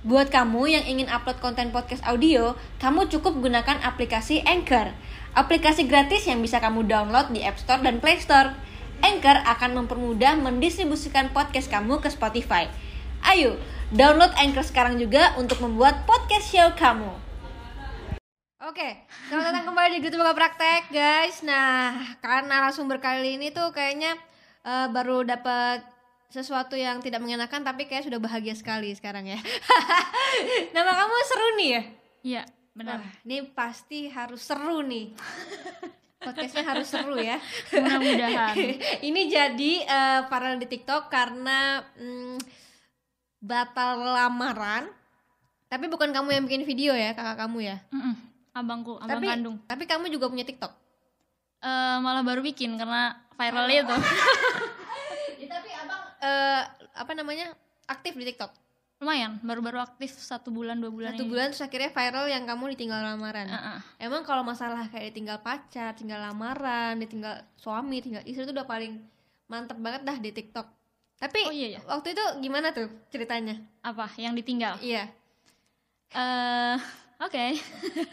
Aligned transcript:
Buat 0.00 0.32
kamu 0.32 0.64
yang 0.64 0.84
ingin 0.88 1.12
upload 1.12 1.44
konten 1.44 1.76
podcast 1.76 2.00
audio, 2.08 2.56
kamu 2.80 3.12
cukup 3.12 3.36
gunakan 3.36 3.84
aplikasi 3.84 4.40
Anchor. 4.48 4.96
Aplikasi 5.36 5.84
gratis 5.84 6.24
yang 6.24 6.40
bisa 6.40 6.56
kamu 6.56 6.88
download 6.88 7.28
di 7.36 7.44
App 7.44 7.60
Store 7.60 7.84
dan 7.84 8.00
Play 8.00 8.16
Store. 8.16 8.56
Anchor 9.04 9.44
akan 9.44 9.84
mempermudah 9.84 10.40
mendistribusikan 10.40 11.28
podcast 11.36 11.68
kamu 11.68 12.00
ke 12.00 12.08
Spotify. 12.08 12.72
Ayo, 13.28 13.60
download 13.92 14.32
Anchor 14.40 14.64
sekarang 14.64 14.96
juga 14.96 15.36
untuk 15.36 15.60
membuat 15.60 16.08
podcast 16.08 16.48
show 16.48 16.72
kamu. 16.80 17.12
Oke, 18.64 19.04
selamat 19.28 19.52
datang 19.52 19.64
kembali 19.68 20.00
di 20.00 20.08
Gitu 20.08 20.16
Buka 20.16 20.32
Praktek, 20.32 20.88
guys. 20.88 21.44
Nah, 21.44 22.16
karena 22.24 22.48
narasumber 22.48 23.04
kali 23.04 23.36
ini 23.36 23.52
tuh 23.52 23.68
kayaknya 23.76 24.16
eh, 24.64 24.88
baru 24.88 25.28
dapat 25.28 25.84
sesuatu 26.30 26.78
yang 26.78 27.02
tidak 27.02 27.18
mengenakan 27.18 27.66
tapi 27.66 27.90
kayak 27.90 28.06
sudah 28.06 28.22
bahagia 28.22 28.54
sekali 28.54 28.94
sekarang 28.94 29.26
ya. 29.26 29.38
Nama 30.74 30.90
kamu 30.94 31.14
seru 31.26 31.48
nih 31.58 31.68
ya? 31.68 31.82
Iya, 32.20 32.42
benar. 32.72 33.02
Wah, 33.02 33.10
ini 33.26 33.36
pasti 33.50 34.06
harus 34.06 34.38
seru 34.46 34.86
nih. 34.86 35.10
Podcastnya 36.22 36.62
harus 36.62 36.86
seru 36.86 37.18
ya. 37.18 37.42
Mudah-mudahan. 37.74 38.54
ini 39.08 39.26
jadi 39.26 39.72
eh, 39.82 40.20
viral 40.30 40.62
di 40.62 40.66
TikTok 40.70 41.10
karena 41.10 41.82
mm, 41.98 42.38
batal 43.42 43.98
lamaran. 43.98 44.86
Tapi 45.66 45.86
bukan 45.90 46.14
kamu 46.14 46.28
yang 46.34 46.44
bikin 46.46 46.62
video 46.66 46.92
ya, 46.94 47.14
kakak 47.14 47.46
kamu 47.46 47.74
ya. 47.74 47.76
Mm-mm, 47.94 48.14
Abangku, 48.54 48.98
abang 48.98 49.22
tapi 49.22 49.26
kandung. 49.30 49.56
tapi 49.70 49.84
kamu 49.86 50.10
juga 50.10 50.26
punya 50.26 50.42
TikTok. 50.42 50.72
Eh, 51.62 51.96
malah 52.02 52.22
baru 52.22 52.42
bikin 52.42 52.78
karena 52.78 53.18
viral 53.34 53.66
itu. 53.70 53.96
Eh, 56.20 56.62
apa 56.92 57.12
namanya 57.12 57.56
aktif 57.84 58.12
di 58.12 58.24
TikTok. 58.24 58.52
Lumayan, 59.00 59.40
baru-baru 59.40 59.80
aktif 59.80 60.12
satu 60.12 60.52
bulan 60.52 60.76
dua 60.76 60.92
bulan 60.92 61.16
Satu 61.16 61.24
ini. 61.24 61.32
bulan 61.32 61.48
terus 61.48 61.64
akhirnya 61.64 61.88
viral 61.88 62.28
yang 62.28 62.44
kamu 62.44 62.76
ditinggal 62.76 63.00
lamaran. 63.00 63.48
Heeh. 63.48 63.78
Emang 63.96 64.20
kalau 64.22 64.44
masalah 64.44 64.84
kayak 64.92 65.16
ditinggal 65.16 65.40
pacar, 65.40 65.96
tinggal 65.96 66.20
lamaran, 66.20 67.00
ditinggal 67.00 67.40
suami, 67.56 68.04
tinggal 68.04 68.20
istri 68.28 68.44
itu 68.44 68.52
udah 68.52 68.68
paling 68.68 69.00
mantep 69.48 69.80
banget 69.80 70.04
dah 70.04 70.20
di 70.20 70.28
TikTok. 70.30 70.68
Tapi 71.16 71.40
Oh 71.48 71.52
iya 71.52 71.76
ya. 71.76 71.80
waktu 71.88 72.12
itu 72.12 72.24
gimana 72.40 72.76
tuh 72.76 72.92
ceritanya? 73.08 73.56
Apa? 73.80 74.12
Yang 74.20 74.44
ditinggal? 74.44 74.76
Iya. 74.84 75.08
Eh, 76.12 76.76
oke. 77.18 77.44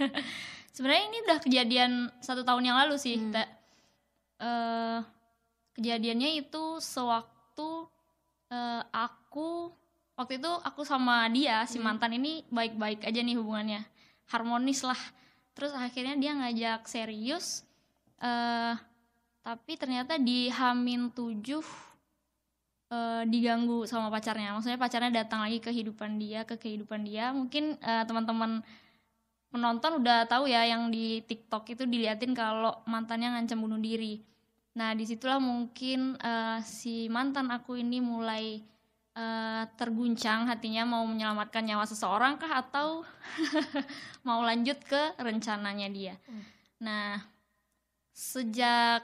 Sebenarnya 0.76 1.04
ini 1.04 1.18
udah 1.28 1.38
kejadian 1.44 1.92
satu 2.24 2.48
tahun 2.48 2.64
yang 2.64 2.78
lalu 2.80 2.96
sih. 2.96 3.20
Hmm. 3.20 3.36
Eh, 4.40 5.00
kejadiannya 5.76 6.40
itu 6.40 6.80
sewaktu 6.80 7.92
eh, 8.52 8.82
aku 8.92 9.72
waktu 10.18 10.42
itu 10.42 10.52
aku 10.66 10.82
sama 10.88 11.30
dia 11.30 11.64
si 11.70 11.78
Hmm. 11.78 11.86
mantan 11.94 12.18
ini 12.18 12.44
baik-baik 12.50 13.06
aja 13.06 13.20
nih 13.22 13.38
hubungannya, 13.38 13.82
harmonis 14.32 14.82
lah. 14.84 15.00
Terus 15.56 15.74
akhirnya 15.74 16.16
dia 16.18 16.32
ngajak 16.38 16.82
serius, 16.90 17.66
eh 18.22 18.76
tapi 19.48 19.80
ternyata 19.80 20.20
di 20.20 20.52
Hamin 20.52 21.08
7 21.16 21.64
eh, 22.92 23.24
diganggu 23.28 23.88
sama 23.88 24.08
pacarnya. 24.12 24.56
Maksudnya 24.56 24.80
pacarnya 24.80 25.12
datang 25.24 25.40
lagi 25.44 25.60
ke 25.60 25.72
kehidupan 25.72 26.20
dia, 26.20 26.44
ke 26.48 26.56
kehidupan 26.60 27.04
dia. 27.08 27.32
Mungkin 27.36 27.80
eh, 27.80 28.04
teman-teman 28.08 28.64
penonton 29.52 30.04
udah 30.04 30.28
tahu 30.28 30.52
ya 30.52 30.68
yang 30.68 30.92
di 30.92 31.24
TikTok 31.24 31.64
itu 31.72 31.84
diliatin 31.88 32.36
kalau 32.36 32.84
mantannya 32.88 33.32
ngancam 33.40 33.60
bunuh 33.64 33.80
diri. 33.80 34.20
Nah, 34.78 34.94
di 34.94 35.10
situlah 35.10 35.42
mungkin 35.42 36.14
eh, 36.22 36.62
si 36.62 37.10
mantan 37.10 37.50
aku 37.50 37.82
ini 37.82 37.98
mulai 37.98 38.62
eh, 39.18 39.64
terguncang 39.74 40.46
hatinya 40.46 40.86
mau 40.86 41.02
menyelamatkan 41.10 41.66
nyawa 41.66 41.90
seseorang 41.90 42.38
kah 42.38 42.62
atau 42.62 43.02
mau 44.28 44.46
lanjut 44.46 44.78
ke 44.86 45.18
rencananya 45.18 45.90
dia. 45.90 46.16
Hmm. 46.30 46.44
Nah, 46.86 47.18
sejak 48.14 49.02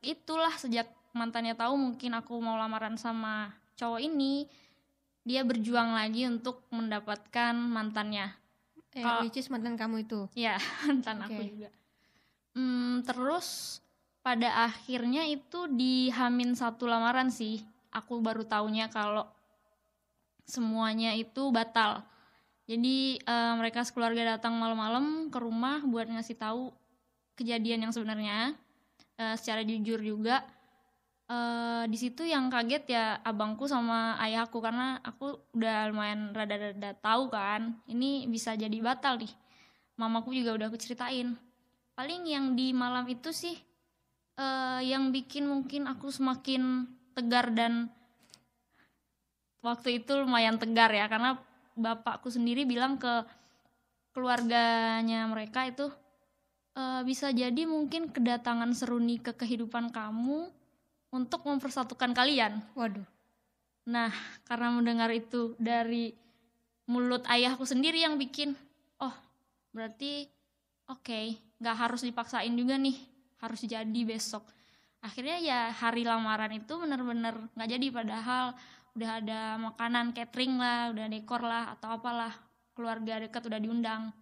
itulah 0.00 0.56
sejak 0.56 0.88
mantannya 1.12 1.52
tahu 1.52 1.76
mungkin 1.76 2.16
aku 2.16 2.40
mau 2.40 2.56
lamaran 2.56 2.96
sama 2.96 3.52
cowok 3.76 4.00
ini, 4.00 4.48
dia 5.28 5.44
berjuang 5.44 5.92
lagi 5.92 6.24
untuk 6.24 6.64
mendapatkan 6.72 7.52
mantannya. 7.52 8.32
Eh, 8.96 9.04
Kalau- 9.04 9.24
which 9.24 9.36
is 9.36 9.52
mantan 9.52 9.76
kamu 9.76 10.08
itu. 10.08 10.24
Ya, 10.32 10.56
mantan 10.88 11.20
aku 11.20 11.36
Oke. 11.36 11.48
juga. 11.52 11.70
Hmm, 12.52 13.00
terus 13.04 13.80
pada 14.22 14.70
akhirnya 14.70 15.26
itu 15.26 15.66
di 15.70 16.08
Hamin 16.14 16.54
satu 16.54 16.86
lamaran 16.86 17.28
sih, 17.28 17.62
aku 17.90 18.22
baru 18.22 18.46
taunya 18.46 18.86
kalau 18.88 19.26
semuanya 20.46 21.14
itu 21.18 21.50
batal. 21.50 22.06
Jadi 22.70 23.18
eh, 23.18 23.52
mereka 23.58 23.82
sekeluarga 23.82 24.38
datang 24.38 24.54
malam-malam 24.54 25.28
ke 25.28 25.38
rumah 25.42 25.82
buat 25.82 26.06
ngasih 26.06 26.38
tahu 26.38 26.70
kejadian 27.34 27.90
yang 27.90 27.92
sebenarnya 27.92 28.54
eh, 29.18 29.34
secara 29.34 29.66
jujur 29.66 29.98
juga. 29.98 30.46
Eh, 31.32 31.84
di 31.88 31.96
situ 31.96 32.28
yang 32.28 32.52
kaget 32.52 32.84
ya 32.92 33.04
abangku 33.24 33.64
sama 33.64 34.20
ayahku 34.20 34.60
karena 34.60 35.00
aku 35.00 35.40
udah 35.56 35.88
lumayan 35.88 36.34
rada-rada 36.36 36.92
tahu 37.00 37.32
kan 37.32 37.78
ini 37.88 38.28
bisa 38.28 38.52
jadi 38.52 38.74
batal 38.84 39.16
nih 39.16 39.32
mamaku 39.96 40.36
juga 40.36 40.52
udah 40.58 40.66
aku 40.68 40.76
ceritain 40.76 41.32
paling 41.96 42.28
yang 42.28 42.52
di 42.52 42.76
malam 42.76 43.08
itu 43.08 43.32
sih 43.32 43.56
eh, 44.42 44.80
yang 44.90 45.14
bikin 45.14 45.46
mungkin 45.46 45.86
aku 45.86 46.10
semakin 46.10 46.90
tegar 47.14 47.54
dan 47.54 47.86
waktu 49.62 50.02
itu 50.02 50.18
lumayan 50.18 50.58
tegar 50.58 50.90
ya 50.90 51.06
karena 51.06 51.38
bapakku 51.78 52.26
sendiri 52.26 52.66
bilang 52.66 52.98
ke 52.98 53.22
keluarganya 54.10 55.30
mereka 55.30 55.70
itu 55.70 55.86
eh, 56.74 57.02
bisa 57.06 57.30
jadi 57.30 57.62
mungkin 57.70 58.10
kedatangan 58.10 58.74
seruni 58.74 59.22
ke 59.22 59.30
kehidupan 59.38 59.94
kamu 59.94 60.50
untuk 61.14 61.46
mempersatukan 61.46 62.10
kalian 62.16 62.58
Waduh. 62.74 63.06
Nah, 63.82 64.14
karena 64.46 64.70
mendengar 64.70 65.10
itu 65.10 65.58
dari 65.58 66.14
mulut 66.86 67.26
ayahku 67.26 67.66
sendiri 67.66 67.98
yang 67.98 68.14
bikin, 68.14 68.54
oh 69.02 69.14
berarti 69.74 70.30
oke, 70.86 71.34
nggak 71.58 71.76
harus 71.78 72.06
dipaksain 72.06 72.54
juga 72.54 72.78
nih, 72.78 72.94
harus 73.42 73.60
jadi 73.66 74.00
besok. 74.06 74.46
Akhirnya 75.02 75.42
ya 75.42 75.60
hari 75.74 76.06
lamaran 76.06 76.54
itu 76.54 76.78
bener-bener 76.78 77.34
nggak 77.58 77.68
jadi 77.74 77.86
padahal 77.90 78.44
udah 78.94 79.10
ada 79.18 79.40
makanan 79.58 80.14
catering 80.14 80.54
lah, 80.62 80.94
udah 80.94 81.06
dekor 81.10 81.42
lah 81.42 81.74
atau 81.74 81.98
apalah 81.98 82.30
keluarga 82.78 83.18
dekat 83.18 83.42
udah 83.50 83.58
diundang. 83.58 84.14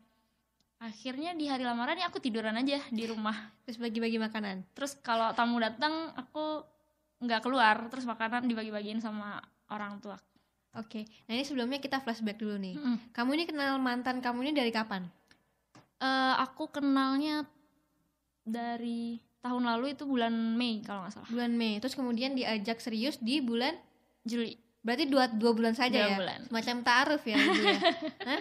Akhirnya 0.80 1.36
di 1.36 1.44
hari 1.44 1.68
lamaran 1.68 2.00
ya 2.00 2.08
aku 2.08 2.16
tiduran 2.16 2.56
aja 2.56 2.80
di 2.88 3.04
rumah. 3.04 3.36
Terus 3.68 3.76
bagi-bagi 3.76 4.16
makanan. 4.16 4.64
Terus 4.72 4.96
kalau 5.04 5.36
tamu 5.36 5.60
datang 5.60 6.16
aku 6.16 6.64
nggak 7.20 7.44
keluar, 7.44 7.76
terus 7.92 8.08
makanan 8.08 8.48
dibagi-bagiin 8.48 9.04
sama 9.04 9.36
orang 9.68 10.00
tua. 10.00 10.16
Oke. 10.80 11.04
Nah, 11.28 11.36
ini 11.36 11.44
sebelumnya 11.44 11.82
kita 11.82 12.00
flashback 12.00 12.40
dulu 12.40 12.56
nih. 12.56 12.80
Mm-mm. 12.80 13.12
Kamu 13.12 13.30
ini 13.36 13.44
kenal 13.44 13.76
mantan 13.76 14.24
kamu 14.24 14.48
ini 14.48 14.52
dari 14.56 14.72
kapan? 14.72 15.04
Eh, 16.00 16.34
aku 16.40 16.72
kenalnya 16.72 17.44
dari 18.50 19.16
tahun 19.40 19.64
lalu 19.64 19.96
itu 19.96 20.04
bulan 20.04 20.30
Mei 20.54 20.84
kalau 20.84 21.06
nggak 21.06 21.14
salah. 21.14 21.28
Bulan 21.30 21.52
Mei. 21.54 21.80
Terus 21.80 21.96
kemudian 21.96 22.34
diajak 22.34 22.76
serius 22.78 23.16
di 23.18 23.40
bulan 23.40 23.72
Juli. 24.20 24.58
berarti 24.80 25.04
dua 25.06 25.28
dua 25.28 25.52
bulan 25.52 25.76
saja 25.76 25.92
Dua 25.92 26.08
ya. 26.08 26.16
bulan. 26.16 26.40
Semacam 26.48 26.76
taaruf 26.80 27.22
ya 27.24 27.36
ya. 27.36 27.80
Hah? 28.28 28.40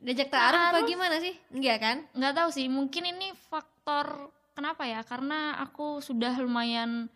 Diajak 0.00 0.28
taaruf 0.32 0.56
apa 0.56 0.72
Ta'aruf? 0.80 0.88
gimana 0.88 1.16
sih? 1.20 1.34
Enggak 1.52 1.76
kan? 1.78 1.96
Nggak 2.16 2.32
tahu 2.32 2.48
sih, 2.48 2.66
mungkin 2.72 3.04
ini 3.06 3.28
faktor 3.36 4.32
kenapa 4.52 4.88
ya? 4.88 5.04
Karena 5.04 5.60
aku 5.60 6.00
sudah 6.00 6.32
lumayan 6.40 7.08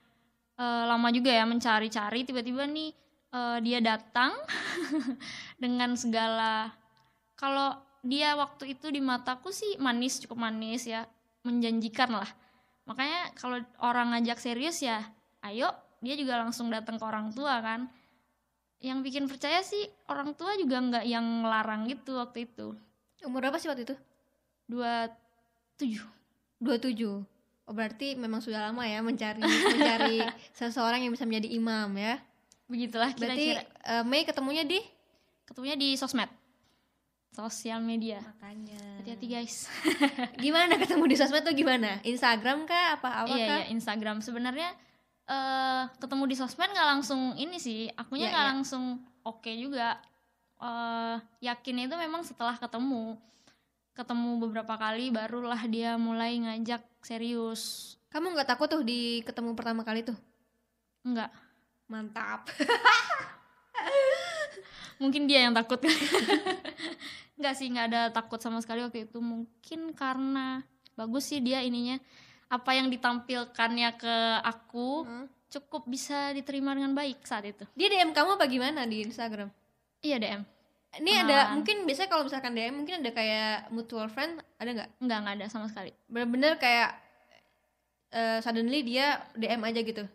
eh, 0.56 0.84
lama 0.84 1.08
juga 1.08 1.32
ya 1.32 1.48
mencari-cari. 1.48 2.28
Tiba-tiba 2.28 2.68
nih 2.68 2.92
eh, 3.32 3.58
dia 3.64 3.80
datang 3.80 4.36
dengan 5.62 5.96
segala 5.96 6.68
kalau 7.34 7.74
dia 8.04 8.36
waktu 8.36 8.76
itu 8.76 8.92
di 8.92 9.00
mataku 9.00 9.48
sih 9.48 9.80
manis 9.80 10.20
cukup 10.20 10.36
manis 10.44 10.84
ya 10.84 11.08
menjanjikan 11.44 12.10
lah. 12.10 12.28
Makanya 12.88 13.32
kalau 13.36 13.60
orang 13.80 14.12
ngajak 14.16 14.40
serius 14.40 14.80
ya 14.80 15.04
ayo 15.44 15.70
dia 16.00 16.16
juga 16.16 16.40
langsung 16.40 16.68
datang 16.68 16.96
ke 16.96 17.04
orang 17.04 17.30
tua 17.32 17.60
kan. 17.60 17.88
Yang 18.80 18.98
bikin 19.00 19.24
percaya 19.28 19.64
sih 19.64 19.88
orang 20.08 20.36
tua 20.36 20.56
juga 20.60 20.76
nggak 20.80 21.04
yang 21.08 21.24
ngelarang 21.44 21.88
gitu 21.88 22.20
waktu 22.20 22.44
itu. 22.44 22.76
Umur 23.24 23.40
berapa 23.48 23.56
sih 23.56 23.68
waktu 23.72 23.88
itu? 23.88 23.96
dua 24.64 25.08
tujuh. 25.76 26.04
27. 26.64 27.24
Oh, 27.64 27.72
berarti 27.72 28.16
memang 28.16 28.40
sudah 28.40 28.68
lama 28.68 28.84
ya 28.84 29.00
mencari 29.00 29.40
mencari 29.44 30.20
seseorang 30.58 31.04
yang 31.04 31.12
bisa 31.12 31.24
menjadi 31.28 31.48
imam 31.52 31.92
ya. 31.96 32.16
begitulah 32.64 33.12
Berarti 33.12 33.60
kira-kira. 33.60 34.00
eh, 34.00 34.04
Mei 34.04 34.24
ketemunya 34.24 34.64
di? 34.64 34.80
Ketemunya 35.44 35.76
di 35.76 35.92
sosmed 36.00 36.28
sosial 37.34 37.78
media 37.78 38.18
makanya. 38.22 38.78
hati-hati 39.02 39.26
guys 39.26 39.66
Gimana 40.40 40.74
ketemu 40.74 41.02
di 41.04 41.14
sosmed 41.14 41.42
tuh 41.42 41.50
gimana? 41.50 41.98
Instagram 42.00 42.62
kah 42.62 42.94
apa 42.94 43.26
apa 43.26 43.34
iya 43.34 43.44
kah? 43.44 43.58
iya 43.60 43.64
Instagram 43.68 44.18
sebenarnya 44.18 44.70
eh 45.24 45.82
ketemu 45.98 46.22
di 46.24 46.34
sosmed 46.34 46.68
nggak 46.68 46.88
langsung 46.90 47.32
ini 47.34 47.56
sih 47.56 47.86
akunya 47.90 48.24
Iya, 48.24 48.30
nggak 48.30 48.44
iya. 48.44 48.50
langsung 48.54 48.82
oke 49.22 49.50
juga 49.52 49.98
eh 50.56 51.16
yakinnya 51.42 51.86
itu 51.86 51.96
memang 51.96 52.22
setelah 52.22 52.54
ketemu 52.54 53.16
ketemu 53.92 54.28
beberapa 54.38 54.74
kali 54.74 55.08
barulah 55.08 55.58
dia 55.66 55.96
mulai 55.96 56.38
ngajak 56.38 56.80
serius 57.00 57.94
Kamu 58.08 58.30
nggak 58.30 58.46
takut 58.46 58.68
tuh 58.68 58.80
di 58.80 59.20
ketemu 59.20 59.52
pertama 59.52 59.82
kali 59.82 60.00
tuh? 60.02 60.14
enggak 61.02 61.28
Mantap. 61.84 62.48
mungkin 64.94 65.26
dia 65.26 65.44
yang 65.44 65.52
takut 65.52 65.82
nggak 67.34 67.54
sih 67.54 67.66
nggak 67.66 67.86
ada 67.88 68.02
takut 68.08 68.38
sama 68.38 68.58
sekali 68.58 68.80
waktu 68.80 69.04
itu 69.04 69.18
mungkin 69.18 69.90
karena 69.92 70.62
bagus 70.94 71.26
sih 71.26 71.38
dia 71.38 71.60
ininya 71.60 71.98
apa 72.46 72.70
yang 72.72 72.86
ditampilkannya 72.86 73.90
ke 73.94 74.16
aku 74.40 75.02
Hmm. 75.02 75.26
cukup 75.48 75.82
bisa 75.84 76.30
diterima 76.30 76.70
dengan 76.70 76.92
baik 76.92 77.22
saat 77.22 77.42
itu 77.44 77.66
Dia 77.72 77.88
DM 77.88 78.10
kamu 78.10 78.34
apa 78.34 78.46
gimana 78.46 78.84
di 78.84 79.02
Instagram? 79.02 79.50
iya 80.00 80.16
DM 80.16 80.42
Ini 80.94 81.10
ada 81.16 81.26
Kenalan. 81.26 81.46
mungkin 81.56 81.76
biasanya 81.82 82.06
kalau 82.08 82.22
misalkan 82.22 82.52
DM 82.52 82.74
mungkin 82.76 82.94
ada 82.96 83.10
kayak 83.10 83.66
mutual 83.68 84.06
friend 84.06 84.38
ada 84.56 84.70
nggak? 84.72 84.90
nggak 85.00 85.18
nggak 85.20 85.34
ada 85.34 85.46
sama 85.48 85.66
sekali 85.66 85.90
Bener-bener 86.06 86.54
kayak 86.54 86.90
eh, 88.10 88.38
suddenly 88.38 88.82
dia 88.82 89.18
DM 89.34 89.58
aja 89.60 89.80
gitu. 89.80 90.06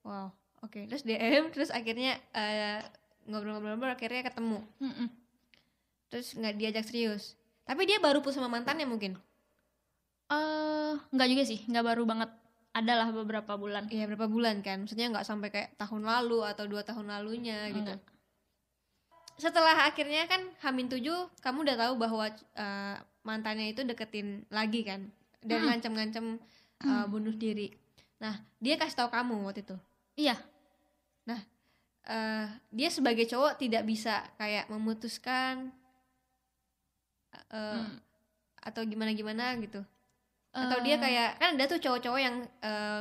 Wow. 0.00 0.32
Oke. 0.60 0.88
Terus 0.88 1.04
DM 1.04 1.52
terus 1.52 1.68
akhirnya 1.68 2.16
eh, 2.32 2.80
ngobrol-ngobrol 3.26 3.88
akhirnya 3.90 4.24
ketemu. 4.24 4.64
Mm-mm. 4.80 5.08
Terus 6.10 6.34
nggak 6.36 6.54
diajak 6.56 6.84
serius. 6.86 7.34
Tapi 7.64 7.88
dia 7.88 7.98
baru 7.98 8.20
putus 8.20 8.36
sama 8.36 8.48
mantannya 8.50 8.84
mungkin. 8.88 9.16
eh 10.24 10.92
nggak 11.12 11.28
juga 11.28 11.44
sih 11.44 11.60
nggak 11.68 11.84
baru 11.84 12.08
banget 12.08 12.32
adalah 12.72 13.12
beberapa 13.12 13.60
bulan 13.60 13.92
Iya 13.92 14.08
berapa 14.08 14.24
bulan 14.24 14.64
kan? 14.64 14.88
Maksudnya 14.88 15.12
nggak 15.12 15.26
sampai 15.28 15.52
kayak 15.52 15.76
tahun 15.76 16.02
lalu 16.08 16.42
atau 16.48 16.64
dua 16.64 16.80
tahun 16.80 17.12
lalunya 17.12 17.68
gitu. 17.70 17.92
Enggak. 17.92 18.00
Setelah 19.36 19.84
akhirnya 19.84 20.24
kan 20.30 20.46
Hamin 20.62 20.88
7 20.88 21.02
kamu 21.44 21.66
udah 21.68 21.76
tahu 21.76 21.94
bahwa 22.00 22.24
eh, 22.32 22.96
mantannya 23.20 23.74
itu 23.74 23.84
deketin 23.84 24.48
lagi 24.48 24.80
kan 24.86 25.10
dan 25.44 25.60
Hmm. 25.60 25.66
ngancem-ngancem 25.76 26.26
eh, 26.82 27.06
bunuh 27.10 27.36
diri. 27.36 27.68
Nah 28.18 28.40
dia 28.64 28.80
kasih 28.80 28.96
tahu 29.04 29.08
kamu 29.12 29.44
waktu 29.44 29.60
itu. 29.60 29.76
iya 30.14 30.38
eh, 32.04 32.46
dia 32.70 32.88
sebagai 32.92 33.24
cowok 33.24 33.56
tidak 33.60 33.82
bisa 33.88 34.24
kayak 34.36 34.68
memutuskan 34.68 35.72
eh, 37.50 37.82
Hmm. 37.82 37.96
atau 38.64 38.82
gimana 38.84 39.12
gimana 39.12 39.44
gitu. 39.60 39.80
Atau 40.54 40.78
dia 40.80 40.96
Eh, 40.96 41.02
kayak 41.02 41.28
kan 41.40 41.48
ada 41.54 41.64
tuh 41.66 41.80
cowok-cowok 41.82 42.20
yang 42.20 42.36
eh, 42.62 43.00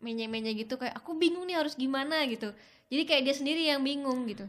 menye-menye 0.00 0.56
gitu 0.56 0.80
kayak 0.80 0.96
aku 0.96 1.12
bingung 1.14 1.44
nih 1.44 1.60
harus 1.60 1.76
gimana 1.76 2.24
gitu. 2.26 2.50
Jadi 2.90 3.02
kayak 3.06 3.22
dia 3.28 3.34
sendiri 3.36 3.62
yang 3.68 3.84
bingung 3.84 4.24
gitu. 4.26 4.48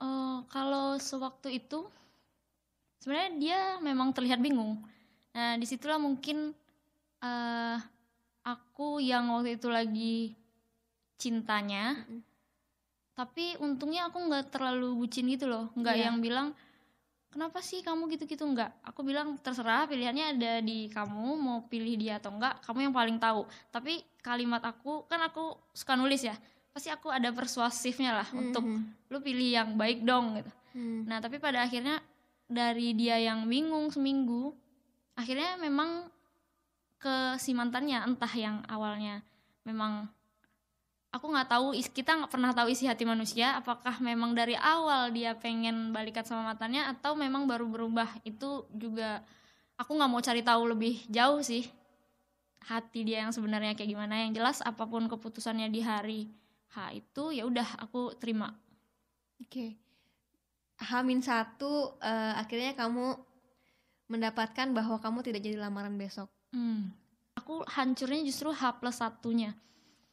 Eh, 0.00 0.38
kalau 0.48 0.96
sewaktu 0.98 1.60
itu 1.60 1.86
sebenarnya 3.00 3.30
dia 3.40 3.58
memang 3.80 4.12
terlihat 4.12 4.40
bingung. 4.40 4.76
Nah 5.32 5.56
di 5.56 5.64
situlah 5.64 5.96
mungkin 5.96 6.52
eh 7.20 7.78
aku 8.44 8.98
yang 9.00 9.28
waktu 9.30 9.60
itu 9.60 9.68
lagi 9.68 10.16
cintanya, 11.20 12.00
Mm-mm. 12.00 12.20
tapi 13.12 13.52
untungnya 13.60 14.08
aku 14.08 14.18
nggak 14.24 14.48
terlalu 14.48 14.96
bucin 14.96 15.28
gitu 15.28 15.44
loh, 15.44 15.68
nggak 15.76 15.96
Iya. 15.96 16.04
yang 16.08 16.16
bilang 16.24 16.48
kenapa 17.30 17.62
sih 17.62 17.80
kamu 17.80 18.10
gitu-gitu 18.10 18.42
nggak. 18.42 18.84
Aku 18.90 19.06
bilang 19.06 19.38
terserah 19.38 19.86
pilihannya 19.86 20.36
ada 20.36 20.52
di 20.60 20.90
kamu 20.90 21.38
mau 21.38 21.58
pilih 21.66 21.94
dia 21.96 22.18
atau 22.18 22.34
enggak, 22.34 22.58
kamu 22.66 22.90
yang 22.90 22.94
paling 22.94 23.16
tahu. 23.22 23.46
Tapi 23.70 24.02
kalimat 24.20 24.60
aku 24.66 25.06
kan 25.06 25.22
aku 25.24 25.54
suka 25.72 25.94
nulis 25.94 26.26
ya, 26.26 26.34
pasti 26.74 26.90
aku 26.90 27.08
ada 27.08 27.30
persuasifnya 27.30 28.22
lah 28.22 28.28
untuk 28.34 28.66
Mhm. 28.66 29.10
lu 29.10 29.18
pilih 29.22 29.48
yang 29.50 29.68
baik 29.78 30.02
dong 30.02 30.36
gitu. 30.36 30.50
Hmm. 30.74 31.02
Nah, 31.06 31.18
tapi 31.18 31.38
pada 31.38 31.66
akhirnya 31.66 31.98
dari 32.46 32.94
dia 32.94 33.18
yang 33.18 33.46
bingung 33.46 33.90
seminggu, 33.90 34.54
akhirnya 35.14 35.58
memang 35.58 36.10
ke 37.00 37.38
si 37.40 37.56
mantannya 37.56 38.04
entah 38.04 38.30
yang 38.36 38.60
awalnya 38.68 39.24
memang 39.64 40.04
aku 41.10 41.26
nggak 41.30 41.48
tahu 41.50 41.66
is 41.74 41.90
kita 41.90 42.14
nggak 42.14 42.30
pernah 42.30 42.54
tahu 42.54 42.70
isi 42.70 42.86
hati 42.86 43.02
manusia 43.02 43.58
apakah 43.58 43.98
memang 43.98 44.34
dari 44.34 44.54
awal 44.54 45.10
dia 45.10 45.34
pengen 45.34 45.90
balikan 45.90 46.22
sama 46.22 46.54
mantannya 46.54 46.86
atau 46.86 47.18
memang 47.18 47.50
baru 47.50 47.66
berubah 47.66 48.08
itu 48.22 48.66
juga 48.74 49.22
aku 49.74 49.90
nggak 49.98 50.10
mau 50.10 50.22
cari 50.22 50.42
tahu 50.46 50.62
lebih 50.70 51.02
jauh 51.10 51.42
sih 51.42 51.66
hati 52.70 53.02
dia 53.02 53.26
yang 53.26 53.34
sebenarnya 53.34 53.74
kayak 53.74 53.90
gimana 53.90 54.22
yang 54.22 54.30
jelas 54.30 54.62
apa 54.62 54.86
pun 54.86 55.10
keputusannya 55.10 55.66
di 55.72 55.80
hari 55.82 56.30
H 56.70 56.94
itu 56.94 57.34
ya 57.34 57.42
udah 57.48 57.82
aku 57.82 58.14
terima 58.14 58.54
Oke. 59.40 59.76
Hamin 60.80 61.20
satu 61.24 61.96
eh, 62.00 62.32
akhirnya 62.36 62.76
kamu 62.76 63.16
mendapatkan 64.10 64.68
bahwa 64.72 64.96
kamu 65.00 65.24
tidak 65.24 65.40
jadi 65.44 65.56
lamaran 65.60 65.96
besok. 65.96 66.28
Hmm. 66.52 66.92
Aku 67.36 67.64
hancurnya 67.64 68.20
justru 68.26 68.52
H 68.52 68.80
plus 68.80 69.00
satunya. 69.00 69.56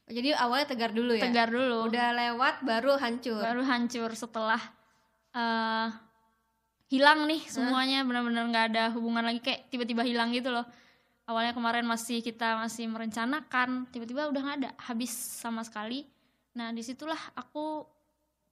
Jadi 0.07 0.31
awalnya 0.31 0.71
tegar 0.71 0.95
dulu 0.95 1.19
ya. 1.19 1.27
Tegar 1.27 1.51
dulu. 1.51 1.91
Udah 1.91 2.15
lewat 2.15 2.63
baru 2.63 2.95
hancur. 2.95 3.43
Baru 3.43 3.61
hancur 3.67 4.11
setelah 4.15 4.59
eh 5.35 5.87
hilang 6.87 7.27
nih 7.27 7.43
semuanya 7.51 8.07
benar-benar 8.07 8.47
nggak 8.47 8.65
ada 8.71 8.83
hubungan 8.95 9.27
lagi 9.27 9.43
kayak 9.43 9.67
tiba-tiba 9.67 10.07
hilang 10.07 10.31
gitu 10.31 10.47
loh. 10.51 10.63
Awalnya 11.27 11.51
kemarin 11.51 11.83
masih 11.83 12.23
kita 12.23 12.55
masih 12.55 12.87
merencanakan, 12.87 13.91
tiba-tiba 13.91 14.31
udah 14.31 14.41
nggak 14.47 14.57
ada, 14.63 14.71
habis 14.79 15.11
sama 15.11 15.59
sekali. 15.67 16.07
Nah 16.55 16.71
di 16.71 16.79
situlah 16.79 17.19
aku 17.35 17.83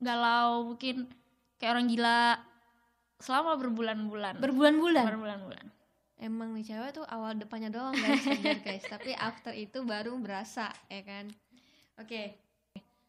galau 0.04 0.76
mungkin 0.76 1.08
kayak 1.56 1.72
orang 1.72 1.88
gila 1.88 2.36
selama 3.24 3.56
berbulan-bulan. 3.56 4.44
Berbulan-bulan. 4.44 5.06
Berbulan-bulan. 5.08 5.66
Emang 6.20 6.52
nih 6.52 6.68
cewek 6.68 6.92
tuh 7.00 7.08
awal 7.08 7.40
depannya 7.40 7.72
doang 7.72 7.96
guys, 7.96 8.28
guys. 8.64 8.84
Tapi 8.92 9.16
after 9.16 9.56
itu 9.56 9.88
baru 9.88 10.16
berasa, 10.20 10.68
ya 10.92 11.00
kan? 11.08 11.32
Oke. 11.98 12.36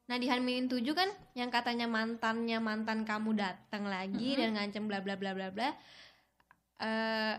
Nah 0.07 0.17
di 0.17 0.27
Hamin 0.27 0.67
7 0.67 0.79
kan 0.93 1.07
yang 1.33 1.51
katanya 1.51 1.85
mantannya 1.85 2.59
mantan 2.59 3.03
kamu 3.03 3.35
datang 3.35 3.85
lagi 3.85 4.37
dan 4.37 4.55
ngancem 4.55 4.87
bla 4.87 5.01
bla 5.01 5.15
bla 5.15 5.33
bla 5.33 5.51
bla. 5.51 5.75
Eh, 6.79 7.35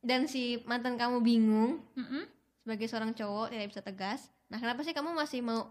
dan 0.00 0.26
si 0.26 0.58
mantan 0.64 0.94
kamu 0.94 1.20
bingung 1.20 1.78
Mm-mm. 1.94 2.26
sebagai 2.58 2.86
seorang 2.86 3.12
cowok 3.12 3.48
tidak 3.48 3.68
bisa 3.68 3.80
tegas. 3.80 4.20
Nah 4.46 4.58
kenapa 4.58 4.82
sih 4.82 4.90
kamu 4.90 5.14
masih 5.14 5.40
mau 5.40 5.70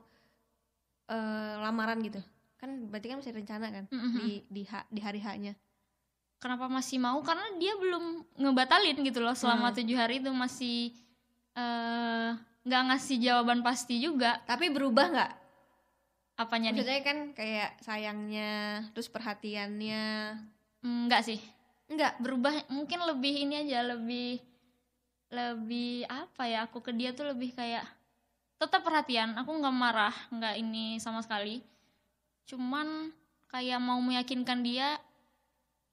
eh, 1.05 1.53
lamaran 1.59 1.99
gitu? 1.99 2.23
Kan 2.55 2.87
berarti 2.87 3.07
kan 3.09 3.19
masih 3.19 3.35
rencana 3.35 3.67
kan 3.69 3.85
Mm-mm. 3.89 4.13
di 4.15 4.29
di 4.47 4.63
ha- 4.65 4.87
di 4.87 4.99
hari 4.99 5.19
haknya. 5.19 5.53
kenapa 6.35 6.67
masih 6.67 6.99
mau 6.99 7.23
karena 7.23 7.55
dia 7.55 7.71
belum 7.73 8.03
ngebatalin 8.35 8.99
gitu 8.99 9.23
loh 9.23 9.31
selama 9.31 9.71
Hmm. 9.71 9.79
tujuh 9.79 9.95
hari 9.95 10.19
itu 10.19 10.27
masih 10.27 10.91
eh, 11.55 12.29
nggak 12.63 12.83
ngasih 12.91 13.17
jawaban 13.19 13.59
pasti 13.63 13.99
juga. 13.99 14.39
Tapi 14.47 14.71
berubah 14.71 15.07
nggak? 15.11 15.31
apanya 16.37 16.73
nih? 16.73 16.81
Maksudnya 16.81 17.03
kan 17.05 17.17
kayak 17.37 17.71
sayangnya, 17.81 18.51
terus 18.93 19.09
perhatiannya, 19.09 20.05
nggak 20.81 21.21
sih. 21.25 21.39
Enggak 21.91 22.17
berubah 22.17 22.53
mungkin 22.73 23.05
lebih 23.05 23.43
ini 23.45 23.67
aja 23.67 23.85
lebih 23.85 24.41
lebih 25.33 26.05
apa 26.05 26.45
ya 26.45 26.69
aku 26.69 26.79
ke 26.81 26.93
dia 26.93 27.09
tuh 27.13 27.33
lebih 27.33 27.53
kayak 27.53 27.85
tetap 28.57 28.81
perhatian. 28.81 29.37
Aku 29.37 29.51
nggak 29.53 29.75
marah 29.75 30.15
nggak 30.33 30.55
ini 30.57 30.97
sama 30.97 31.21
sekali. 31.21 31.61
Cuman 32.49 33.13
kayak 33.49 33.77
mau 33.77 34.01
meyakinkan 34.01 34.65
dia 34.65 34.97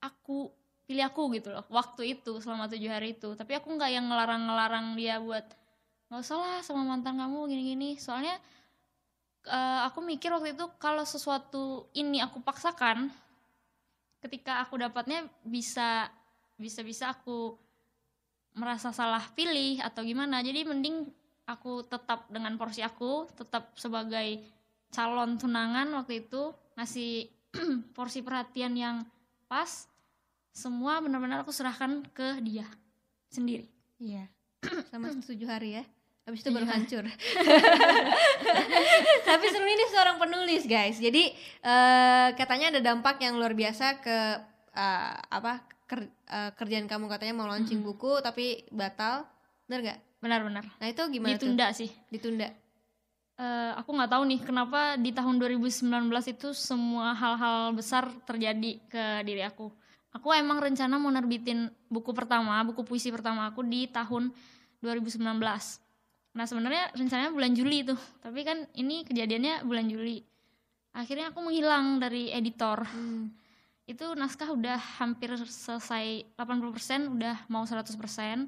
aku 0.00 0.48
pilih 0.88 1.04
aku 1.04 1.28
gitu 1.36 1.52
loh. 1.52 1.66
Waktu 1.68 2.16
itu 2.16 2.40
selama 2.40 2.70
tujuh 2.70 2.90
hari 2.90 3.12
itu. 3.18 3.36
Tapi 3.36 3.60
aku 3.60 3.68
nggak 3.76 3.90
yang 3.92 4.08
ngelarang-ngelarang 4.08 4.96
dia 4.96 5.20
buat 5.20 5.44
nggak 6.10 6.20
usah 6.26 6.38
lah 6.42 6.58
sama 6.60 6.82
mantan 6.82 7.16
kamu 7.16 7.46
gini-gini 7.46 7.94
soalnya 7.96 8.34
eh, 9.46 9.80
aku 9.86 10.02
mikir 10.02 10.34
waktu 10.34 10.58
itu 10.58 10.66
kalau 10.82 11.06
sesuatu 11.06 11.86
ini 11.94 12.18
aku 12.18 12.42
paksakan 12.42 13.08
ketika 14.20 14.60
aku 14.60 14.76
dapatnya 14.76 15.24
bisa 15.46 16.10
bisa 16.58 16.82
bisa 16.82 17.14
aku 17.14 17.56
merasa 18.58 18.90
salah 18.90 19.22
pilih 19.32 19.78
atau 19.80 20.02
gimana 20.02 20.42
jadi 20.42 20.66
mending 20.66 21.08
aku 21.46 21.86
tetap 21.86 22.26
dengan 22.28 22.58
porsi 22.58 22.82
aku 22.82 23.30
tetap 23.32 23.78
sebagai 23.78 24.42
calon 24.90 25.38
tunangan 25.38 25.88
waktu 25.94 26.26
itu 26.26 26.50
ngasih 26.74 27.30
porsi 27.96 28.20
perhatian 28.20 28.74
yang 28.74 28.96
pas 29.46 29.86
semua 30.50 30.98
benar-benar 30.98 31.46
aku 31.46 31.54
serahkan 31.54 32.02
ke 32.10 32.42
dia 32.42 32.66
sendiri 33.30 33.70
Iya. 34.00 34.24
Sama 34.88 35.12
tujuh 35.20 35.44
hari 35.44 35.76
ya. 35.76 35.84
Habis 36.22 36.40
itu 36.40 36.50
baru 36.50 36.62
Iya. 36.62 36.72
hancur. 36.74 37.04
Tapi 39.24 39.44
seru 39.46 39.66
ini 39.66 39.84
seorang 39.88 40.16
penulis 40.16 40.62
guys. 40.64 40.96
Jadi 40.96 41.32
eh, 41.60 42.28
katanya 42.34 42.70
ada 42.70 42.80
dampak 42.82 43.18
yang 43.18 43.34
luar 43.34 43.52
biasa 43.52 43.98
ke 43.98 44.16
eh, 44.70 45.14
apa 45.18 45.60
ker- 45.84 46.06
eh, 46.06 46.50
kerjaan 46.54 46.86
kamu 46.86 47.06
katanya 47.06 47.34
mau 47.34 47.46
launching 47.46 47.80
buku 47.80 48.20
tapi 48.20 48.64
batal. 48.70 49.26
Bener 49.66 49.80
nggak? 49.82 50.00
benar-benar 50.20 50.68
Nah 50.76 50.84
itu 50.86 51.00
gimana 51.08 51.32
tuh? 51.32 51.48
ditunda 51.48 51.72
sih 51.72 51.88
Ditunda. 52.06 52.52
eh, 53.34 53.72
aku 53.72 53.88
nggak 53.90 54.10
tahu 54.10 54.22
nih 54.28 54.40
kenapa 54.42 54.80
di 54.94 55.10
tahun 55.10 55.40
2019 55.40 55.88
itu 56.28 56.52
semua 56.52 57.16
hal-hal 57.16 57.72
besar 57.72 58.04
terjadi 58.22 58.76
ke 58.84 59.04
diri 59.24 59.40
aku. 59.40 59.72
Aku 60.12 60.28
emang 60.30 60.60
rencana 60.60 60.94
mau 60.94 61.08
nerbitin 61.08 61.72
buku 61.86 62.12
pertama, 62.12 62.60
buku 62.62 62.84
puisi 62.84 63.08
pertama 63.08 63.48
aku 63.48 63.62
di 63.62 63.88
tahun 63.88 64.28
2019. 64.80 65.24
Nah 66.30 66.46
sebenarnya 66.46 66.94
rencananya 66.94 67.34
bulan 67.34 67.52
Juli 67.58 67.82
tuh, 67.82 67.99
tapi 68.22 68.46
kan 68.46 68.70
ini 68.78 69.02
kejadiannya 69.02 69.66
bulan 69.66 69.90
Juli. 69.90 70.22
Akhirnya 70.94 71.30
aku 71.30 71.42
menghilang 71.42 71.99
dari 71.99 72.30
editor. 72.30 72.87
Hmm. 72.87 73.34
Itu 73.87 74.14
naskah 74.14 74.54
udah 74.54 74.78
hampir 75.02 75.34
selesai 75.34 76.38
80%, 76.38 77.18
udah 77.18 77.37
mau 77.50 77.66
100%. 77.66 78.46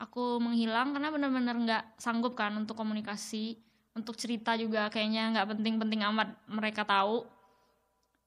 Aku 0.00 0.40
menghilang 0.40 0.96
karena 0.96 1.12
benar-benar 1.12 1.56
nggak 1.56 1.84
sanggup 2.00 2.32
kan 2.32 2.56
untuk 2.56 2.74
komunikasi, 2.74 3.60
untuk 3.92 4.16
cerita 4.16 4.56
juga 4.56 4.88
kayaknya 4.88 5.36
nggak 5.36 5.48
penting-penting 5.56 6.00
amat 6.08 6.32
mereka 6.48 6.88
tahu. 6.88 7.28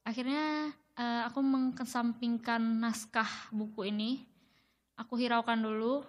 Akhirnya 0.05 0.69
eh, 0.93 1.21
aku 1.25 1.41
mengkesampingkan 1.41 2.61
naskah 2.61 3.49
buku 3.49 3.89
ini. 3.89 4.21
Aku 4.95 5.17
hiraukan 5.17 5.59
dulu. 5.59 6.05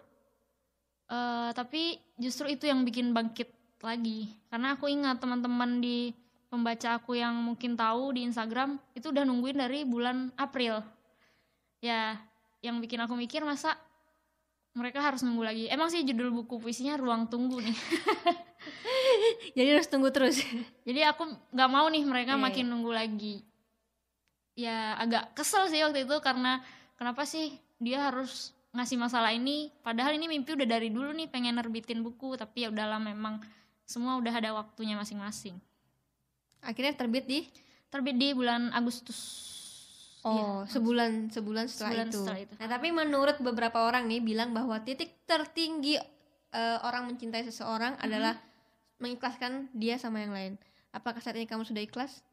Eh, 1.07 1.51
tapi 1.55 2.03
justru 2.19 2.51
itu 2.51 2.67
yang 2.67 2.83
bikin 2.83 3.15
bangkit 3.15 3.51
lagi. 3.83 4.35
Karena 4.51 4.75
aku 4.75 4.91
ingat 4.91 5.23
teman-teman 5.23 5.79
di 5.79 6.11
pembaca 6.51 6.99
aku 6.99 7.15
yang 7.15 7.39
mungkin 7.39 7.79
tahu 7.79 8.15
di 8.15 8.27
Instagram 8.27 8.79
itu 8.99 9.15
udah 9.15 9.23
nungguin 9.23 9.59
dari 9.59 9.87
bulan 9.87 10.35
April. 10.35 10.83
Ya, 11.79 12.19
yang 12.59 12.83
bikin 12.83 12.99
aku 12.99 13.15
mikir 13.15 13.47
masa 13.47 13.79
mereka 14.75 14.99
harus 14.99 15.23
nunggu 15.23 15.47
lagi. 15.47 15.65
Emang 15.71 15.89
sih 15.89 16.03
judul 16.03 16.35
buku 16.43 16.59
puisinya 16.59 16.99
Ruang 16.99 17.31
Tunggu 17.31 17.63
nih. 17.63 17.79
Jadi 19.57 19.69
harus 19.79 19.89
tunggu 19.89 20.11
terus. 20.11 20.43
Jadi 20.89 21.01
aku 21.07 21.23
nggak 21.55 21.71
mau 21.71 21.87
nih 21.87 22.03
mereka 22.03 22.35
Iya, 22.35 22.43
makin 22.43 22.67
nunggu 22.67 22.93
lagi. 22.93 23.47
Ya 24.59 24.99
agak 24.99 25.37
kesel 25.39 25.69
sih 25.71 25.85
waktu 25.85 26.09
itu 26.09 26.17
karena 26.25 26.65
kenapa 26.99 27.29
sih 27.29 27.57
dia 27.77 28.09
harus 28.09 28.56
ngasih 28.77 29.01
masalah 29.01 29.33
ini 29.33 29.73
padahal 29.81 30.13
ini 30.15 30.29
mimpi 30.29 30.53
udah 30.53 30.69
dari 30.69 30.93
dulu 30.93 31.11
nih 31.11 31.27
pengen 31.27 31.57
nerbitin 31.57 32.05
buku 32.05 32.37
tapi 32.37 32.63
ya 32.63 32.69
udahlah 32.69 33.01
memang 33.01 33.41
semua 33.83 34.21
udah 34.21 34.35
ada 34.35 34.53
waktunya 34.53 34.93
masing-masing. 34.95 35.57
Akhirnya 36.61 36.93
terbit 36.93 37.25
di 37.25 37.41
Terbit 37.87 38.19
di 38.19 38.35
bulan 38.35 38.75
Agustus. 38.75 39.19
Oh, 40.27 40.67
Iya, 40.67 40.75
sebulan 40.75 41.31
sebulan 41.31 41.65
setelah 41.71 41.87
Sebulan 41.95 42.07
itu. 42.11 42.19
setelah 42.19 42.41
itu. 42.43 42.55
Nah, 42.59 42.69
tapi 42.69 42.89
menurut 42.91 43.37
beberapa 43.39 43.79
orang 43.87 44.11
nih 44.11 44.19
bilang 44.19 44.51
bahwa 44.51 44.75
titik 44.83 45.15
tertinggi 45.23 45.95
eh, 46.51 46.79
orang 46.83 47.07
mencintai 47.07 47.47
seseorang 47.47 47.95
Mm-hmm. 47.95 48.07
adalah 48.11 48.35
mengikhlaskan 48.99 49.71
dia 49.71 50.03
sama 50.03 50.19
yang 50.19 50.35
lain. 50.35 50.53
Apakah 50.91 51.23
saat 51.23 51.39
ini 51.39 51.47
kamu 51.47 51.63
sudah 51.63 51.79
ikhlas? 51.79 52.27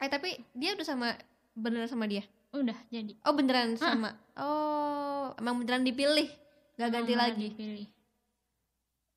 Eh, 0.00 0.08
tapi 0.08 0.32
dia 0.56 0.72
udah 0.72 0.86
sama 0.86 1.12
beneran 1.52 1.86
sama 1.86 2.08
dia. 2.08 2.24
Udah 2.54 2.78
jadi. 2.88 3.12
Oh, 3.20 3.32
beneran 3.32 3.74
sama. 3.74 4.14
Oh, 4.34 5.34
emang 5.34 5.58
beneran 5.58 5.82
dipilih. 5.82 6.30
Gak 6.74 6.90
ganti 6.90 7.12
Emang 7.12 7.28
lagi. 7.28 7.50
dipilih. 7.50 7.86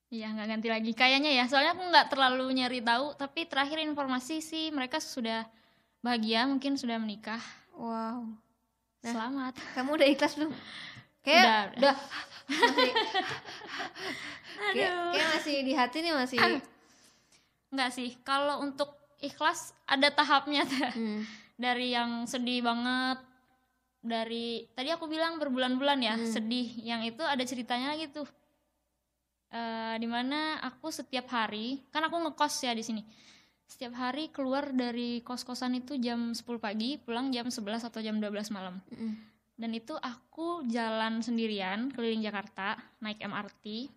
Iya 0.07 0.31
nggak 0.31 0.47
ganti 0.47 0.67
lagi 0.67 0.91
kayaknya 0.93 1.35
ya 1.35 1.45
soalnya 1.45 1.75
aku 1.75 1.83
nggak 1.85 2.07
terlalu 2.07 2.47
nyari 2.55 2.79
tahu 2.79 3.11
tapi 3.13 3.43
terakhir 3.43 3.83
informasi 3.83 4.39
sih 4.39 4.71
mereka 4.71 5.03
sudah 5.03 5.43
bahagia 5.99 6.47
mungkin 6.47 6.73
sudah 6.73 6.95
menikah 6.95 7.43
Wow. 7.75 8.23
Nah. 8.23 9.03
selamat 9.03 9.59
Kamu 9.75 9.99
udah 9.99 10.07
ikhlas 10.07 10.33
belum? 10.33 10.55
Kayak 11.27 11.43
Udah, 11.75 11.91
udah. 11.91 11.95
masih 12.47 12.91
kayak, 14.71 14.91
kayak 15.11 15.27
masih 15.29 15.55
di 15.59 15.73
hati 15.75 15.97
nih 15.99 16.13
masih. 16.15 16.39
nggak 17.67 17.91
sih 17.91 18.15
kalau 18.23 18.63
untuk 18.63 18.95
ikhlas 19.19 19.75
ada 19.83 20.07
tahapnya 20.07 20.63
Hmm. 20.95 21.27
dari 21.53 21.91
yang 21.91 22.23
sedih 22.23 22.63
banget 22.63 23.19
dari 24.07 24.63
tadi 24.71 24.89
aku 24.89 25.05
bilang 25.05 25.35
berbulan-bulan 25.37 25.99
ya 25.99 26.15
Hmm. 26.15 26.25
sedih. 26.25 26.67
Yang 26.81 27.13
itu 27.15 27.23
ada 27.27 27.43
ceritanya 27.43 27.93
lagi 27.93 28.07
tuh. 28.07 28.25
Eh 29.47 29.95
di 29.99 30.07
mana 30.07 30.59
aku 30.59 30.87
setiap 30.89 31.27
hari 31.29 31.83
kan 31.91 32.03
aku 32.03 32.15
ngekos 32.17 32.63
ya 32.63 32.71
di 32.71 32.83
sini. 32.83 33.03
Setiap 33.67 33.93
hari 33.93 34.31
keluar 34.31 34.71
dari 34.71 35.19
kos-kosan 35.21 35.75
itu 35.75 35.99
jam 35.99 36.31
10 36.31 36.39
pagi 36.57 36.95
pulang 36.97 37.29
jam 37.29 37.51
11 37.51 37.83
atau 37.83 37.99
jam 37.99 38.15
12 38.17 38.47
malam. 38.49 38.79
Mm-mm. 38.91 39.35
dan 39.57 39.73
itu 39.73 39.97
aku 39.97 40.61
jalan 40.69 41.25
sendirian 41.25 41.89
keliling 41.89 42.21
Jakarta 42.21 42.77
naik 43.01 43.17
MRT 43.17 43.89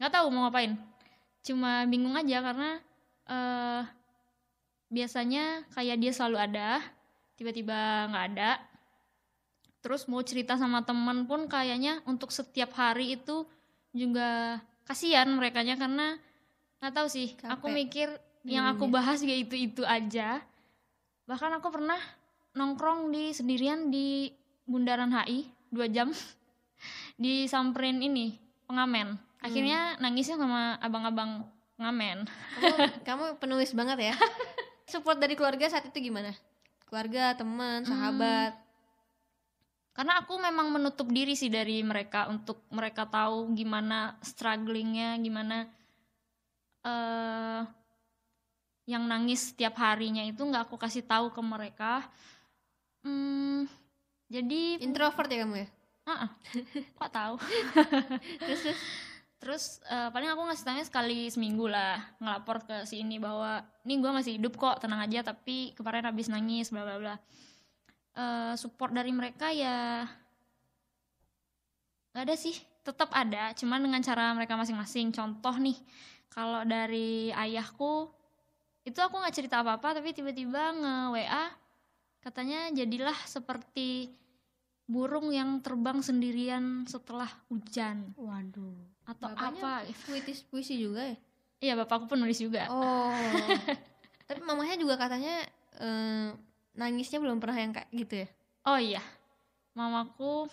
nggak 0.00 0.08
tahu 0.10 0.32
mau 0.32 0.48
ngapain. 0.48 0.80
Cuma 1.44 1.84
bingung 1.84 2.16
aja 2.16 2.40
karena 2.40 2.80
eh 3.28 3.82
biasanya 4.88 5.68
kayak 5.72 6.00
dia 6.00 6.12
selalu 6.12 6.36
ada 6.40 6.80
tiba-tiba 7.36 8.08
nggak 8.08 8.24
ada 8.32 8.50
terus 9.82 10.06
mau 10.06 10.22
cerita 10.22 10.54
sama 10.54 10.86
teman 10.86 11.26
pun 11.26 11.50
kayaknya 11.50 12.00
untuk 12.06 12.30
setiap 12.30 12.72
hari 12.78 13.18
itu 13.18 13.44
juga 13.92 14.62
kasihan 14.86 15.28
merekanya 15.28 15.76
karena 15.76 16.16
nggak 16.80 16.94
tahu 16.94 17.08
sih 17.10 17.34
aku 17.44 17.68
Capek 17.70 17.74
mikir 17.74 18.08
yang 18.46 18.66
aku 18.70 18.90
bahas 18.90 19.22
ya 19.22 19.34
itu 19.34 19.54
itu 19.54 19.82
aja 19.82 20.42
bahkan 21.26 21.52
aku 21.54 21.70
pernah 21.70 21.98
nongkrong 22.54 23.10
di 23.10 23.30
sendirian 23.30 23.90
di 23.90 24.30
bundaran 24.66 25.12
HI 25.12 25.46
dua 25.70 25.86
jam 25.86 26.10
disamperin 27.22 28.02
ini 28.02 28.38
pengamen 28.66 29.18
akhirnya 29.42 29.98
nangisnya 29.98 30.38
sama 30.38 30.78
abang-abang 30.78 31.46
pengamen 31.82 32.30
Kamu 32.30 32.78
kamu 33.08 33.24
penulis 33.42 33.74
banget 33.74 34.12
ya. 34.12 34.14
Support 34.92 35.18
dari 35.18 35.34
keluarga 35.34 35.66
saat 35.66 35.90
itu 35.90 35.98
gimana? 35.98 36.30
Keluarga, 36.86 37.34
teman, 37.34 37.82
sahabat. 37.82 38.54
Karena 39.92 40.24
aku 40.24 40.40
memang 40.40 40.72
menutup 40.72 41.08
diri 41.12 41.36
sih 41.36 41.52
dari 41.52 41.84
mereka 41.84 42.28
untuk 42.32 42.64
mereka 42.72 43.04
tahu 43.04 43.52
gimana 43.52 44.16
strugglingnya 44.24 45.20
gimana 45.20 45.68
eh 46.82 47.62
yang 48.88 49.06
nangis 49.06 49.54
setiap 49.54 49.78
harinya 49.78 50.26
itu 50.26 50.42
nggak 50.42 50.66
aku 50.66 50.76
kasih 50.80 51.06
tahu 51.06 51.30
ke 51.30 51.38
mereka 51.38 52.02
hmm, 53.06 53.70
jadi 54.26 54.82
Introvert 54.82 55.30
ya 55.30 55.46
kamu 55.46 55.56
ya? 55.62 55.68
ah, 56.08 56.26
ah. 56.26 56.30
kok 56.98 57.10
tahu 57.14 57.34
Terus 58.42 58.60
terus 58.64 58.80
terus 59.42 59.64
eh, 59.90 60.06
paling 60.14 60.30
aku 60.30 60.42
ngasih 60.46 60.66
tanya 60.66 60.84
sekali 60.86 61.26
seminggu 61.26 61.66
lah 61.66 61.98
ngelapor 62.22 62.62
ke 62.62 62.76
si 62.86 63.02
ini 63.02 63.18
bahwa 63.18 63.66
ini 63.82 63.98
gue 63.98 64.10
masih 64.14 64.32
hidup 64.38 64.54
kok 64.54 64.78
tenang 64.78 65.02
aja 65.02 65.34
tapi 65.34 65.74
kemarin 65.74 66.06
habis 66.06 66.30
nangis 66.30 66.70
bla 66.70 66.86
bla 66.86 66.96
bla 66.98 67.14
Eh, 68.12 68.54
support 68.60 68.92
dari 68.92 69.08
mereka 69.08 69.48
ya 69.56 70.04
nggak 72.12 72.28
ada 72.28 72.36
sih 72.36 72.52
tetap 72.84 73.08
ada 73.08 73.56
cuman 73.56 73.88
dengan 73.88 74.04
cara 74.04 74.36
mereka 74.36 74.52
masing-masing 74.52 75.16
contoh 75.16 75.56
nih 75.56 75.80
kalau 76.28 76.60
dari 76.68 77.32
ayahku 77.32 78.12
itu 78.84 79.00
aku 79.00 79.16
nggak 79.16 79.32
cerita 79.32 79.64
apa-apa 79.64 79.96
tapi 79.96 80.12
tiba-tiba 80.12 80.76
nge 80.76 80.96
WA 81.08 81.46
katanya 82.20 82.68
jadilah 82.76 83.16
seperti 83.24 84.12
burung 84.84 85.32
yang 85.32 85.64
terbang 85.64 86.04
sendirian 86.04 86.84
setelah 86.84 87.32
hujan 87.48 88.12
waduh. 88.20 88.76
atau 89.08 89.32
Bapaknya 89.32 89.88
apa 89.88 89.88
Puitis 90.04 90.44
puisi 90.44 90.76
juga 90.76 91.08
ya? 91.08 91.16
iya 91.64 91.72
bapakku 91.80 92.12
penulis 92.12 92.36
juga 92.36 92.68
Oh. 92.68 93.08
Tapi 94.28 94.40
mamanya 94.44 94.76
juga 94.76 95.00
katanya 95.00 95.48
eh, 95.80 96.51
nangisnya 96.76 97.20
belum 97.20 97.38
pernah 97.38 97.58
yang 97.58 97.72
kayak 97.76 97.90
gitu 97.92 98.14
ya? 98.24 98.28
oh 98.68 98.78
iya 98.80 99.02
mamaku 99.76 100.48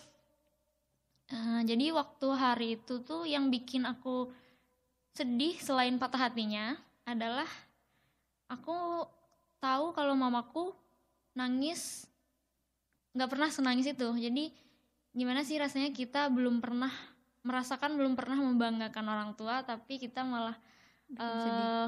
eh, 1.31 1.61
jadi 1.63 1.85
waktu 1.95 2.27
hari 2.35 2.67
itu 2.79 3.03
tuh 3.03 3.23
yang 3.27 3.47
bikin 3.51 3.87
aku 3.87 4.31
sedih 5.15 5.55
selain 5.59 5.99
patah 5.99 6.29
hatinya 6.29 6.79
adalah 7.03 7.47
aku 8.47 9.03
tahu 9.59 9.91
kalau 9.91 10.15
mamaku 10.15 10.71
nangis 11.35 12.07
nggak 13.13 13.29
pernah 13.29 13.49
senangis 13.51 13.89
itu 13.89 14.07
jadi 14.15 14.53
gimana 15.11 15.41
sih 15.43 15.57
rasanya 15.57 15.91
kita 15.91 16.29
belum 16.29 16.61
pernah 16.61 16.93
merasakan 17.43 17.97
belum 17.97 18.13
pernah 18.13 18.39
membanggakan 18.39 19.05
orang 19.09 19.31
tua 19.33 19.63
tapi 19.65 19.97
kita 19.97 20.21
malah 20.23 20.55
Bikin 21.09 21.17
sedih. 21.17 21.87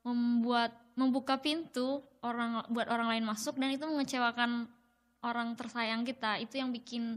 membuat 0.00 0.72
membuka 1.00 1.40
pintu 1.40 2.04
orang 2.20 2.60
buat 2.68 2.84
orang 2.92 3.16
lain 3.16 3.24
masuk 3.24 3.56
dan 3.56 3.72
itu 3.72 3.88
mengecewakan 3.88 4.68
orang 5.24 5.56
tersayang 5.56 6.04
kita 6.04 6.36
itu 6.36 6.60
yang 6.60 6.68
bikin 6.68 7.16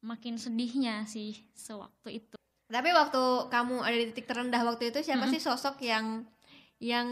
makin 0.00 0.38
sedihnya 0.38 1.02
sih 1.10 1.34
sewaktu 1.52 2.22
itu 2.22 2.36
Tapi 2.70 2.94
waktu 2.94 3.50
kamu 3.50 3.82
ada 3.82 3.96
di 3.98 4.04
titik 4.14 4.30
terendah 4.30 4.62
waktu 4.62 4.94
itu 4.94 5.02
siapa 5.02 5.26
sih 5.26 5.42
sosok 5.42 5.82
yang 5.82 6.22
yang 6.78 7.08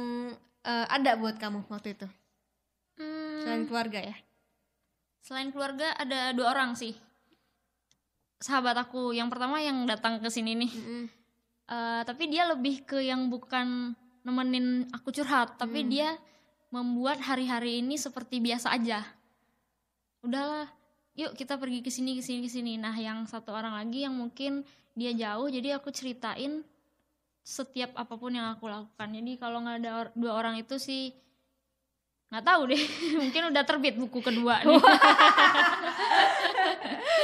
eh, 0.62 0.86
ada 0.86 1.18
buat 1.18 1.34
kamu 1.34 1.66
waktu 1.66 1.98
itu? 1.98 2.06
Hmm, 2.94 3.42
Selain 3.42 3.66
keluarga 3.66 3.98
ya? 3.98 4.14
selain 5.18 5.52
keluarga 5.52 5.92
ada 5.98 6.32
dua 6.32 6.56
orang 6.56 6.72
sih 6.72 6.96
sahabat 8.40 8.78
aku 8.80 9.12
yang 9.12 9.28
pertama 9.28 9.58
yang 9.60 9.84
datang 9.84 10.22
ke 10.22 10.30
sini 10.30 10.54
nih 10.56 10.72
Mm-mm. 10.72 11.04
Eh, 11.68 12.02
tapi 12.08 12.32
dia 12.32 12.48
lebih 12.48 12.88
ke 12.88 12.96
yang 13.04 13.28
bukan 13.28 13.92
nemenin 14.22 14.66
aku 14.90 15.10
curhat 15.10 15.54
tapi 15.54 15.82
Hmm. 15.82 15.88
dia 15.88 16.08
membuat 16.68 17.18
hari-hari 17.18 17.78
ini 17.78 17.94
seperti 17.94 18.38
biasa 18.38 18.70
aja 18.70 19.00
udahlah 20.20 20.68
yuk 21.12 21.32
kita 21.32 21.54
pergi 21.54 21.80
ke 21.80 21.88
sini 21.88 22.14
ke 22.14 22.22
sini 22.22 22.40
ke 22.40 22.50
sini 22.50 22.72
nah 22.74 22.92
yang 22.92 23.24
satu 23.24 23.50
orang 23.50 23.74
lagi 23.74 24.02
yang 24.02 24.12
mungkin 24.12 24.62
dia 24.92 25.10
jauh 25.12 25.46
jadi 25.46 25.76
aku 25.76 25.88
ceritain 25.88 26.62
setiap 27.40 27.94
apa 27.94 28.14
pun 28.14 28.30
yang 28.30 28.50
aku 28.50 28.66
lakukan 28.66 29.08
jadi 29.10 29.32
kalau 29.36 29.58
nggak 29.58 29.76
ada 29.78 29.90
or- 29.96 30.14
dua 30.14 30.32
orang 30.34 30.54
itu 30.56 30.76
sih 30.76 31.14
nggak 32.28 32.44
tahu 32.44 32.68
deh 32.68 32.82
mungkin 33.20 33.42
udah 33.48 33.64
terbit 33.64 33.96
buku 33.96 34.20
kedua 34.20 34.60
nih 34.60 34.76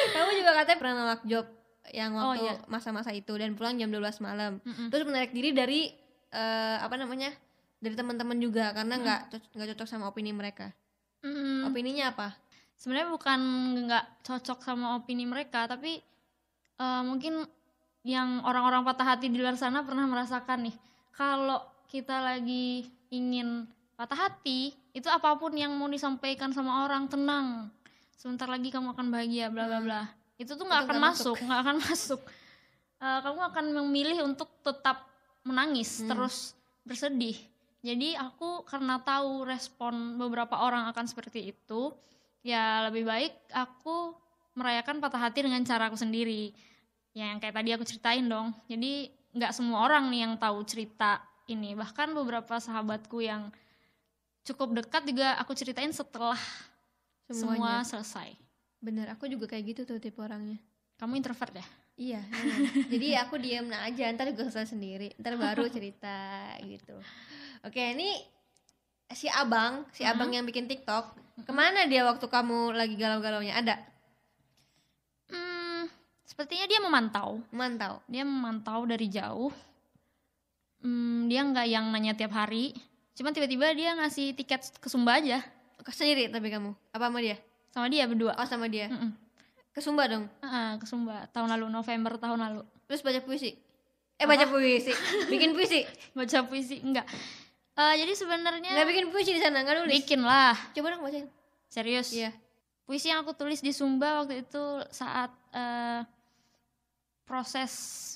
Kamu 0.06 0.30
juga 0.32 0.52
katanya 0.54 0.78
pernah 0.78 0.94
nolak 0.96 1.22
job 1.24 1.46
yang 1.92 2.10
Oh, 2.14 2.32
waktu 2.32 2.46
iya. 2.46 2.54
masa-masa 2.66 3.10
itu 3.12 3.30
dan 3.30 3.52
pulang 3.52 3.76
jam 3.76 3.86
12 3.86 4.00
malam. 4.18 4.56
Mm-mm. 4.58 4.88
Terus 4.88 5.04
menarik 5.04 5.30
diri 5.30 5.50
dari 5.52 5.92
eh, 6.34 6.76
apa 6.82 6.98
namanya? 6.98 7.30
Dari 7.78 7.94
teman-teman 7.94 8.36
juga 8.42 8.74
karena 8.74 8.98
nggak 8.98 9.20
co- 9.30 9.50
nggak 9.54 9.68
cocok 9.76 9.88
sama 9.88 10.10
opini 10.10 10.34
mereka. 10.34 10.74
Mm-mm. 11.22 11.70
Opininya 11.70 12.10
apa? 12.10 12.34
sebenarnya 12.74 13.08
bukan 13.10 13.40
nggak 13.86 14.04
cocok 14.26 14.58
sama 14.60 14.98
opini 14.98 15.24
mereka 15.24 15.70
tapi 15.70 16.02
eh, 16.78 17.02
mungkin 17.06 17.46
yang 18.04 18.44
orang-orang 18.44 18.84
patah 18.84 19.16
hati 19.16 19.32
di 19.32 19.38
luar 19.40 19.56
sana 19.56 19.80
pernah 19.86 20.04
merasakan 20.04 20.68
nih 20.68 20.76
kalau 21.14 21.62
kita 21.88 22.20
lagi 22.20 22.84
ingin 23.08 23.64
patah 23.94 24.28
hati 24.28 24.74
itu 24.90 25.06
apa 25.06 25.38
pun 25.38 25.54
yang 25.54 25.70
mau 25.78 25.86
disampaikan 25.86 26.50
sama 26.50 26.84
orang 26.84 27.06
tenang 27.06 27.70
sebentar 28.18 28.50
lagi 28.50 28.68
kamu 28.74 28.92
akan 28.92 29.06
bahagia 29.08 29.48
bla 29.48 29.70
bla 29.70 29.80
bla 29.80 30.02
itu 30.36 30.52
tuh 30.58 30.66
nggak 30.66 30.90
akan 30.90 30.98
masuk 30.98 31.36
nggak 31.40 31.60
akan 31.62 31.76
masuk 31.88 32.20
Eh, 33.04 33.20
kamu 33.20 33.40
akan 33.52 33.64
memilih 33.84 34.24
untuk 34.24 34.48
tetap 34.64 35.04
menangis 35.44 36.00
Hmm. 36.02 36.10
terus 36.10 36.36
bersedih 36.82 37.36
jadi 37.84 38.16
aku 38.16 38.64
karena 38.64 38.96
tahu 39.00 39.44
respon 39.44 40.16
beberapa 40.16 40.56
orang 40.58 40.88
akan 40.88 41.04
seperti 41.04 41.52
itu 41.52 41.92
ya 42.40 42.88
lebih 42.88 43.04
baik 43.04 43.32
aku 43.52 44.16
merayakan 44.54 45.00
patah 45.00 45.28
hati 45.28 45.44
dengan 45.44 45.60
cara 45.62 45.88
aku 45.88 45.96
sendiri 45.96 46.52
ya 47.12 47.30
yang 47.30 47.38
kayak 47.38 47.54
tadi 47.54 47.70
aku 47.72 47.84
ceritain 47.84 48.24
dong 48.24 48.52
jadi 48.66 49.08
nggak 49.34 49.52
semua 49.52 49.84
orang 49.84 50.08
nih 50.08 50.24
yang 50.24 50.34
tahu 50.36 50.64
cerita 50.64 51.20
ini 51.44 51.76
bahkan 51.76 52.08
beberapa 52.10 52.56
sahabatku 52.56 53.20
yang 53.20 53.52
cukup 54.44 54.76
dekat 54.76 55.04
juga 55.04 55.36
aku 55.36 55.52
ceritain 55.52 55.90
setelah 55.90 56.36
semua 57.26 57.56
Semuanya. 57.56 57.84
selesai 57.84 58.30
Bener, 58.84 59.08
aku 59.08 59.24
juga 59.24 59.48
kayak 59.48 59.64
gitu 59.64 59.80
tuh 59.88 59.96
tipe 59.96 60.20
orangnya. 60.20 60.60
kamu 61.00 61.16
introvert 61.16 61.56
ya 61.56 61.64
Iya. 61.94 62.20
memang. 62.26 62.90
Jadi 62.90 63.08
aku 63.22 63.34
diam 63.38 63.70
aja, 63.70 64.10
ntar 64.10 64.26
juga 64.34 64.50
selesai 64.50 64.74
sendiri, 64.74 65.14
ntar 65.18 65.38
baru 65.38 65.70
cerita 65.74 66.50
gitu. 66.66 66.98
Oke, 67.62 67.94
ini 67.94 68.18
si 69.14 69.30
abang, 69.30 69.86
si 69.94 70.02
abang 70.02 70.28
yang 70.34 70.42
bikin 70.42 70.66
TikTok, 70.66 71.14
ke 71.46 71.52
mana 71.54 71.86
dia 71.86 72.02
waktu 72.02 72.26
kamu 72.26 72.74
lagi 72.74 72.94
galau-galaunya? 72.98 73.58
Ada? 73.58 73.76
hmm, 75.30 75.90
sepertinya 76.26 76.66
dia 76.66 76.78
memantau 76.78 77.42
Mantau. 77.50 77.98
dia 78.06 78.22
memantau 78.22 78.86
dari 78.86 79.10
jauh 79.10 79.50
Hmm, 80.84 81.32
dia 81.32 81.40
nggak 81.40 81.64
yang 81.64 81.88
nanya 81.88 82.12
tiap 82.12 82.36
hari 82.36 82.76
cuman 83.16 83.32
tiba-tiba 83.32 83.72
dia 83.72 83.96
ngasih 83.96 84.36
tiket 84.36 84.68
ke 84.76 84.92
Sumba 84.92 85.16
aja 85.16 85.40
sendiri 85.88 86.28
tapi 86.28 86.52
kamu? 86.52 86.76
Apa 86.92 87.08
sama 87.08 87.24
dia? 87.24 87.40
sama 87.72 87.88
dia 87.88 88.04
berdua 88.04 88.36
Oh 88.36 88.44
sama 88.46 88.68
dia. 88.68 88.92
Mm-mm. 88.92 89.23
Ke 89.74 89.82
Sumba 89.82 90.06
dong. 90.06 90.30
Ah, 90.38 90.78
ke 90.78 90.86
Sumba. 90.86 91.26
Tahun 91.34 91.50
lalu 91.50 91.66
November 91.66 92.14
tahun 92.14 92.38
lalu. 92.38 92.62
Terus 92.86 93.02
baca 93.02 93.18
puisi. 93.26 93.58
Eh 94.14 94.26
baca 94.30 94.46
puisi, 94.46 94.94
bikin 95.26 95.50
puisi. 95.50 95.82
baca 96.16 96.46
puisi 96.46 96.78
enggak. 96.78 97.02
Eh, 97.74 97.94
jadi 97.98 98.14
sebenarnya 98.14 98.70
Nggak 98.70 98.88
bikin 98.94 99.06
puisi 99.10 99.34
di 99.34 99.42
sana, 99.42 99.66
nggak 99.66 99.82
nulis. 99.82 99.94
bikin 99.98 100.22
lah. 100.22 100.54
Coba 100.70 100.94
dong 100.94 101.02
bacain. 101.02 101.26
serius? 101.66 102.14
Iya. 102.14 102.30
puisi 102.86 103.10
yang 103.10 103.26
aku 103.26 103.34
tulis 103.34 103.58
di 103.58 103.74
Sumba 103.74 104.22
waktu 104.22 104.46
itu 104.46 104.62
saat 104.94 105.34
eh, 105.50 106.06
proses 107.26 107.72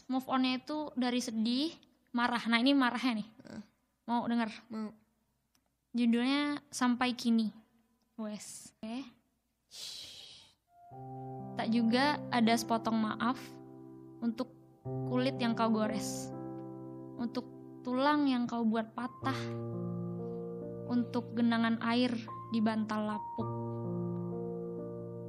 move 0.07 0.29
onnya 0.31 0.63
itu 0.63 0.95
dari 0.95 1.19
sedih 1.19 1.75
marah. 2.15 2.47
Nah 2.47 2.63
ini 2.63 2.71
marahnya 2.79 3.19
nih. 3.19 3.29
Mau 4.07 4.23
denger? 4.31 4.49
Mau. 4.71 4.95
judulnya 5.91 6.63
sampai 6.71 7.19
kini. 7.19 7.51
Wes. 8.15 8.71
Oke 8.79 9.03
tak 11.59 11.75
juga 11.75 12.23
ada 12.31 12.55
sepotong 12.55 12.95
maaf 12.95 13.39
untuk 14.23 14.55
kulit 15.11 15.37
yang 15.43 15.59
kau 15.59 15.71
gores 15.71 16.31
untuk 17.19 17.49
tulang 17.83 18.31
yang 18.31 18.47
kau 18.47 18.63
buat 18.63 18.95
patah 18.95 19.39
untuk 20.89 21.35
genangan 21.35 21.83
air 21.83 22.15
di 22.55 22.61
bantal 22.63 23.11
lapuk 23.11 23.51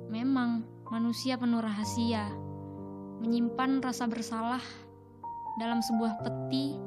memang 0.09 0.63
manusia 0.89 1.37
penuh 1.37 1.61
rahasia 1.61 2.29
menyimpan 3.19 3.81
rasa 3.81 4.05
bersalah 4.07 4.63
dalam 5.59 5.81
sebuah 5.83 6.23
peti 6.23 6.77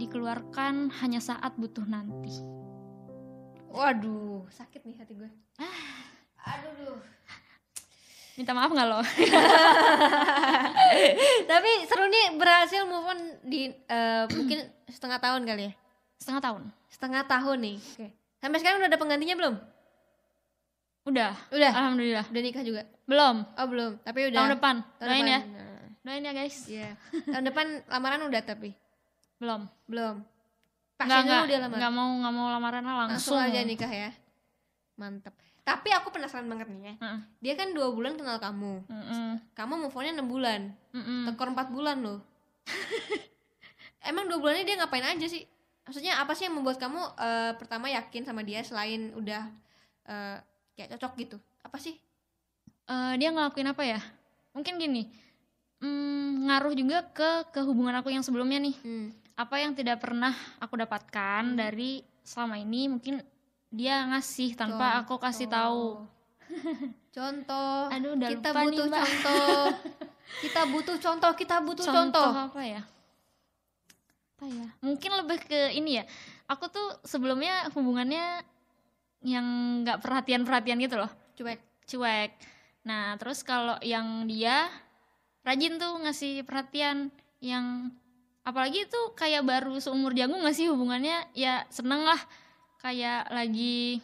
dikeluarkan 0.00 0.92
hanya 1.02 1.20
saat 1.20 1.54
butuh 1.58 1.84
nanti 1.84 2.56
Waduh, 3.76 4.48
sakit 4.48 4.88
nih 4.88 4.96
hati 4.96 5.12
gue. 5.12 5.28
Aduh, 6.48 6.72
duh. 6.80 6.96
Minta 8.36 8.52
maaf 8.52 8.68
nggak 8.68 8.86
lo 8.86 9.00
Tapi 11.46 11.70
seru 11.84 12.06
nih 12.06 12.26
berhasil 12.34 12.82
move 12.84 13.06
on 13.06 13.18
di 13.42 13.68
eh, 13.70 14.24
mungkin 14.30 14.58
setengah 14.88 15.18
tahun 15.18 15.42
kali 15.42 15.62
ya. 15.64 15.72
setengah 16.16 16.42
tahun 16.42 16.62
Setengah 16.86 17.22
tahun 17.24 17.58
nih. 17.60 17.76
Oke. 17.78 18.06
Sampai 18.38 18.58
sekarang 18.58 18.78
udah 18.78 18.88
ada 18.88 18.96
penggantinya 18.96 19.36
belum? 19.36 19.56
udah 21.06 21.32
Udah. 21.48 21.70
alhamdulillah 21.72 22.26
Udah 22.26 22.42
nikah 22.42 22.60
juga? 22.60 22.82
belum 23.04 23.36
Oh 23.54 23.66
belum. 23.66 23.92
Tapi 24.00 24.20
udah. 24.26 24.36
tahun 24.36 24.50
depan 24.52 24.74
Tahun 24.96 25.06
doain 25.06 25.22
depan. 25.22 25.30
ya 25.30 25.40
Nah, 25.46 25.82
doain 26.02 26.22
ya 26.22 26.32
guys 26.34 26.56
Iya. 26.66 26.90
tahun 27.26 27.44
depan 27.46 27.66
lamaran 27.86 28.20
udah 28.26 28.42
tapi 28.42 28.70
belum 29.36 29.60
belum. 29.86 30.16
nggak 30.96 31.22
dulu 31.22 31.44
dia 31.44 31.58
lamar. 31.60 31.76
nggak 31.78 31.92
mau 31.92 32.08
nggak 32.16 32.32
mau 32.32 32.46
lamaran 32.50 32.82
Langsung 32.82 33.36
langsung, 33.36 33.38
aja 33.38 33.60
nikah 33.62 33.86
ya. 33.88 34.10
Mantap. 34.94 35.34
Tapi 35.66 35.90
aku 35.90 36.14
penasaran 36.14 36.46
banget 36.46 36.70
nih 36.70 36.80
ya. 36.80 36.94
Heeh. 37.02 37.20
Dia 37.42 37.54
kan 37.58 37.74
dua 37.74 37.90
bulan 37.90 38.14
kenal 38.14 38.38
kamu. 38.38 38.86
Mm-mm. 38.86 39.42
Kamu 39.50 39.82
move 39.82 39.96
onnya 39.98 40.14
enam 40.14 40.30
bulan. 40.30 40.70
Mm-mm. 40.94 41.26
Tekor 41.26 41.50
empat 41.50 41.74
bulan 41.74 42.06
loh. 42.06 42.22
Emang 44.08 44.30
dua 44.30 44.38
bulannya 44.38 44.62
dia 44.62 44.78
ngapain 44.78 45.02
aja 45.02 45.26
sih? 45.26 45.42
Maksudnya 45.82 46.22
apa 46.22 46.38
sih 46.38 46.46
yang 46.46 46.54
membuat 46.54 46.78
kamu 46.78 47.02
eh, 47.18 47.52
pertama 47.58 47.90
yakin 47.90 48.22
sama 48.22 48.46
dia 48.46 48.62
selain 48.62 49.10
udah 49.18 49.42
eh, 50.06 50.38
kayak 50.78 50.94
cocok 50.94 51.12
gitu? 51.18 51.36
Apa 51.66 51.82
sih? 51.82 51.98
Eh, 52.86 53.12
dia 53.18 53.34
ngelakuin 53.34 53.66
apa 53.66 53.82
ya 53.82 53.98
mungkin 54.54 54.78
gini 54.78 55.10
mm, 55.82 56.46
ngaruh 56.46 56.70
juga 56.78 57.02
ke 57.10 57.50
ke 57.50 57.60
hubungan 57.66 57.98
aku 57.98 58.14
yang 58.14 58.22
sebelumnya 58.22 58.62
nih 58.62 58.78
Hmm. 58.78 59.10
apa 59.34 59.58
yang 59.58 59.74
tidak 59.74 59.98
pernah 59.98 60.30
aku 60.62 60.78
dapatkan 60.78 61.58
dari 61.58 62.06
selama 62.22 62.56
ini 62.56 62.86
mungkin 62.86 63.18
dia 63.70 64.06
ngasih 64.08 64.54
tanpa 64.54 65.02
aku 65.02 65.18
kasih 65.18 65.50
tahu 65.50 66.04
Contoh. 67.16 67.88
Aduh, 67.88 68.12
udah 68.12 68.28
kita 68.28 68.52
lupa 68.52 68.60
nih, 68.60 68.68
butuh 68.68 68.86
Mbak. 68.92 69.00
contoh. 69.00 69.64
kita 70.44 70.60
butuh 70.68 70.96
contoh, 71.00 71.30
kita 71.32 71.56
butuh 71.64 71.86
contoh. 71.88 72.30
apa 72.52 72.60
ya 72.60 72.82
apa 74.36 74.52
ya 74.52 74.68
mungkin 74.84 75.16
lebih 75.16 75.48
ke 75.48 75.72
ini 75.72 75.96
ya 75.96 76.04
aku 76.44 76.68
tuh 76.68 77.00
sebelumnya 77.08 77.72
hubungannya 77.72 78.44
yang 79.24 79.46
nggak 79.80 80.04
perhatian 80.04 80.44
perhatian 80.44 80.76
gitu 80.76 81.00
loh 81.00 81.08
Cuek. 81.40 81.56
cuek 81.88 82.36
nah 82.84 83.16
terus 83.16 83.40
kalau 83.40 83.80
yang 83.80 84.28
dia 84.28 84.68
rajin 85.40 85.80
tuh 85.80 86.04
ngasih 86.04 86.44
perhatian 86.44 87.08
yang 87.40 87.88
apalagi 88.44 88.84
itu 88.84 89.00
kayak 89.16 89.40
baru 89.40 89.80
seumur 89.80 90.12
jagung 90.12 90.44
nggak 90.44 90.52
sih 90.52 90.68
hubungannya 90.68 91.32
ya 91.32 91.64
seneng 91.72 92.04
lah 92.04 92.20
kayak 92.86 93.26
lagi 93.34 93.98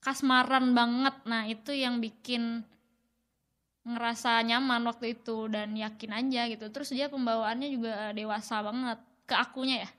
kasmaran 0.00 0.72
banget 0.72 1.16
nah 1.28 1.44
itu 1.44 1.76
yang 1.76 2.00
bikin 2.00 2.64
ngerasa 3.84 4.40
nyaman 4.40 4.80
waktu 4.88 5.12
itu 5.12 5.52
dan 5.52 5.76
yakin 5.76 6.16
aja 6.16 6.48
gitu 6.48 6.64
terus 6.72 6.88
dia 6.88 7.12
pembawaannya 7.12 7.68
juga 7.68 7.92
dewasa 8.16 8.64
banget 8.64 8.96
ke 9.28 9.36
akunya 9.36 9.84
ya 9.84 9.90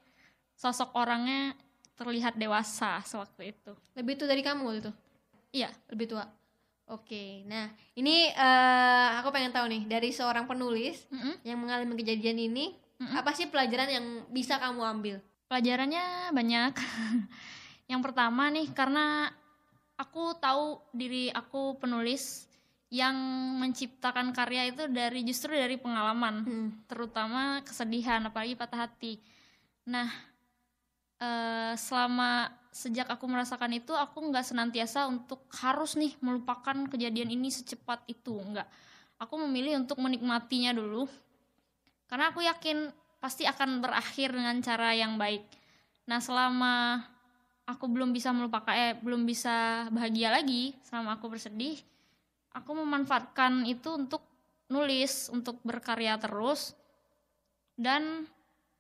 sosok 0.58 0.98
orangnya 0.98 1.54
terlihat 1.94 2.34
dewasa 2.42 3.06
sewaktu 3.06 3.54
itu 3.54 3.72
Lebih 3.94 4.18
tua 4.18 4.28
dari 4.34 4.42
kamu 4.42 4.62
waktu 4.66 4.80
itu? 4.82 4.92
iya 5.54 5.70
Lebih 5.94 6.18
tua. 6.18 6.26
Oke, 6.86 7.42
nah 7.50 7.66
ini 7.98 8.30
eh, 8.30 9.10
aku 9.18 9.34
pengen 9.34 9.50
tahu 9.50 9.66
nih 9.66 9.90
dari 9.90 10.14
seorang 10.14 10.46
penulis 10.46 11.02
Mm-mm. 11.10 11.42
yang 11.42 11.58
mengalami 11.58 11.98
kejadian 11.98 12.38
ini, 12.38 12.78
Mm-mm. 13.02 13.10
apa 13.10 13.34
sih 13.34 13.50
pelajaran 13.50 13.90
yang 13.90 14.06
bisa 14.30 14.62
kamu 14.62 14.86
ambil? 14.86 15.18
Pelajarannya 15.50 16.30
banyak. 16.30 16.74
yang 17.86 18.02
pertama 18.02 18.50
nih 18.50 18.70
karena 18.74 19.30
aku 19.96 20.36
tahu 20.42 20.82
diri 20.92 21.32
aku 21.32 21.80
penulis 21.80 22.50
yang 22.94 23.16
menciptakan 23.60 24.32
karya 24.32 24.72
itu 24.72 24.88
dari 24.88 25.26
justru 25.26 25.52
dari 25.58 25.76
pengalaman, 25.76 26.36
Hmm. 26.46 26.70
terutama 26.86 27.60
kesedihan 27.66 28.24
apalagi 28.24 28.56
patah 28.56 28.88
hati. 28.88 29.20
Nah, 29.90 30.08
eh, 31.20 31.74
selama 31.76 32.52
sejak 32.76 33.08
aku 33.08 33.26
merasakan 33.32 33.72
itu 33.72 33.96
aku 33.96 34.20
nggak 34.20 34.44
senantiasa 34.44 35.08
untuk 35.08 35.48
harus 35.64 35.96
nih 35.96 36.12
melupakan 36.20 36.76
kejadian 36.92 37.32
ini 37.32 37.48
secepat 37.48 38.04
itu 38.12 38.36
nggak 38.36 38.68
aku 39.16 39.40
memilih 39.48 39.80
untuk 39.80 40.04
menikmatinya 40.04 40.76
dulu 40.76 41.08
karena 42.12 42.36
aku 42.36 42.44
yakin 42.44 42.92
pasti 43.24 43.48
akan 43.48 43.80
berakhir 43.80 44.36
dengan 44.36 44.60
cara 44.60 44.92
yang 44.92 45.16
baik 45.16 45.48
nah 46.04 46.20
selama 46.20 47.00
aku 47.66 47.86
belum 47.90 48.14
bisa 48.14 48.30
melupakan 48.30 48.74
eh 48.74 48.94
belum 49.02 49.26
bisa 49.26 49.90
bahagia 49.90 50.30
lagi 50.30 50.78
selama 50.86 51.18
aku 51.18 51.34
bersedih 51.34 51.82
aku 52.54 52.72
memanfaatkan 52.78 53.66
itu 53.66 53.98
untuk 53.98 54.22
nulis 54.70 55.30
untuk 55.34 55.62
berkarya 55.62 56.18
terus 56.18 56.78
dan 57.76 58.26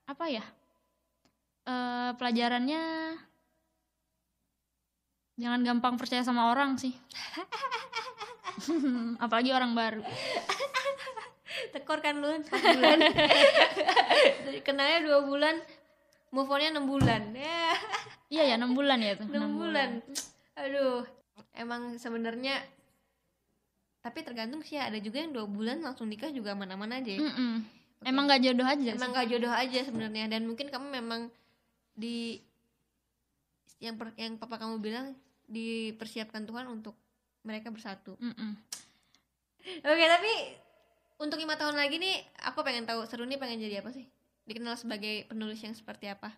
apa 0.06 0.26
ya 0.30 0.46
eh, 1.66 2.12
pelajarannya 2.16 2.84
jangan 5.36 5.62
gampang 5.68 5.96
percaya 6.00 6.24
sama 6.24 6.52
orang 6.52 6.80
sih. 6.80 6.96
Apalagi 9.24 9.52
orang 9.52 9.76
baru. 9.76 10.02
Tekor 11.76 12.00
kan 12.00 12.24
lu 12.24 12.40
4 12.40 12.48
bulan. 12.48 13.00
Kenalnya 14.68 15.00
dua 15.04 15.20
bulan 15.28 15.56
move 16.32 16.52
onnya 16.52 16.72
enam 16.72 16.88
bulan. 16.88 17.36
ya 17.36 17.76
iya 18.30 18.44
ya 18.50 18.56
enam 18.58 18.74
bulan 18.74 19.00
ya 19.02 19.14
tuh 19.20 19.28
enam 19.30 19.54
bulan 19.58 19.90
aduh 20.56 21.04
emang 21.56 21.96
sebenarnya 22.00 22.64
tapi 24.06 24.22
tergantung 24.22 24.62
sih 24.62 24.78
ya, 24.78 24.86
ada 24.86 25.02
juga 25.02 25.18
yang 25.18 25.34
dua 25.34 25.50
bulan 25.50 25.82
langsung 25.82 26.06
nikah 26.06 26.30
juga 26.30 26.54
aman-aman 26.54 27.02
aja 27.02 27.10
ya. 27.10 27.26
Mm-mm. 27.26 27.66
emang 28.06 28.30
gak 28.30 28.46
jodoh 28.46 28.68
aja 28.70 28.94
emang 28.94 29.10
sih. 29.12 29.18
gak 29.18 29.28
jodoh 29.34 29.54
aja 29.54 29.80
sebenarnya 29.82 30.26
dan 30.30 30.46
mungkin 30.46 30.70
kamu 30.70 30.88
memang 30.94 31.22
di 31.98 32.38
yang 33.82 33.98
per- 33.98 34.14
yang 34.16 34.38
papa 34.38 34.62
kamu 34.62 34.78
bilang 34.78 35.18
dipersiapkan 35.50 36.46
Tuhan 36.46 36.70
untuk 36.70 36.94
mereka 37.42 37.74
bersatu 37.74 38.14
Mm-mm. 38.22 38.52
oke 39.82 40.06
tapi 40.06 40.34
untuk 41.18 41.42
lima 41.42 41.58
tahun 41.58 41.74
lagi 41.74 41.98
nih 41.98 42.22
aku 42.46 42.62
pengen 42.62 42.86
tahu 42.86 43.10
seru 43.10 43.26
nih 43.26 43.42
pengen 43.42 43.58
jadi 43.58 43.82
apa 43.82 43.90
sih 43.90 44.06
dikenal 44.46 44.78
sebagai 44.78 45.26
penulis 45.26 45.58
yang 45.66 45.74
seperti 45.74 46.14
apa 46.14 46.30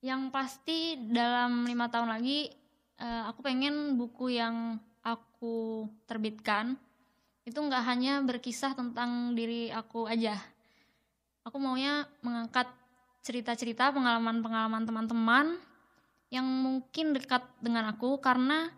yang 0.00 0.32
pasti 0.32 0.96
dalam 0.96 1.68
lima 1.68 1.92
tahun 1.92 2.08
lagi 2.08 2.48
eh, 3.00 3.22
aku 3.28 3.44
pengen 3.44 4.00
buku 4.00 4.32
yang 4.32 4.80
aku 5.04 5.88
terbitkan 6.08 6.76
itu 7.44 7.56
nggak 7.56 7.84
hanya 7.84 8.20
berkisah 8.24 8.76
tentang 8.76 9.32
diri 9.32 9.72
aku 9.72 10.04
aja. 10.04 10.36
Aku 11.44 11.56
maunya 11.56 12.04
mengangkat 12.20 12.68
cerita-cerita 13.24 13.92
pengalaman-pengalaman 13.92 14.84
teman-teman 14.84 15.46
yang 16.30 16.44
mungkin 16.46 17.16
dekat 17.16 17.42
dengan 17.60 17.92
aku 17.92 18.20
karena 18.20 18.72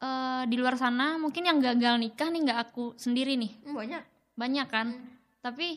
eh, 0.00 0.42
di 0.48 0.56
luar 0.56 0.80
sana 0.80 1.20
mungkin 1.20 1.44
yang 1.44 1.60
gagal 1.60 2.00
nikah 2.00 2.28
nih 2.32 2.40
nggak 2.48 2.60
aku 2.70 2.96
sendiri 2.96 3.36
nih. 3.36 3.52
Hmm, 3.68 3.76
banyak. 3.76 4.02
Banyak 4.36 4.68
kan? 4.72 4.86
Tapi 5.44 5.76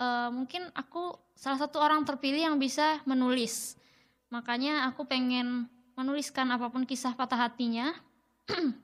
eh, 0.00 0.28
mungkin 0.32 0.68
aku 0.76 1.16
salah 1.32 1.56
satu 1.56 1.80
orang 1.80 2.04
terpilih 2.04 2.52
yang 2.52 2.56
bisa 2.60 3.00
menulis 3.08 3.77
makanya 4.28 4.86
aku 4.86 5.04
pengen 5.04 5.66
menuliskan 5.94 6.46
apa 6.48 6.68
pun 6.68 6.84
kisah 6.84 7.12
patah 7.12 7.36
hatinya 7.38 7.90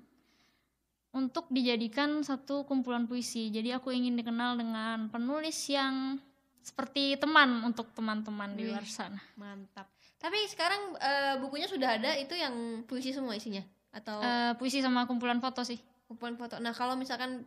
untuk 1.15 1.47
dijadikan 1.49 2.21
satu 2.21 2.67
kumpulan 2.67 3.07
puisi. 3.07 3.49
Jadi 3.49 3.71
aku 3.71 3.95
ingin 3.95 4.19
dikenal 4.19 4.59
dengan 4.59 5.07
penulis 5.09 5.55
yang 5.71 6.19
seperti 6.59 7.15
teman 7.15 7.61
untuk 7.63 7.93
teman-teman 7.93 8.57
di 8.57 8.67
luar 8.67 8.83
sana. 8.83 9.21
mantap. 9.37 9.87
Tapi 10.17 10.49
sekarang 10.49 10.97
eh, 10.97 11.35
bukunya 11.39 11.69
sudah 11.69 12.01
ada 12.01 12.17
itu 12.17 12.33
yang 12.35 12.83
puisi 12.83 13.13
semua 13.13 13.37
isinya? 13.37 13.61
Atau 13.95 14.19
Eh, 14.19 14.53
puisi 14.59 14.81
sama 14.81 15.07
kumpulan 15.07 15.39
foto 15.39 15.63
sih. 15.63 15.79
kumpulan 16.05 16.35
foto. 16.35 16.57
Nah 16.59 16.73
kalau 16.73 16.97
misalkan 16.97 17.45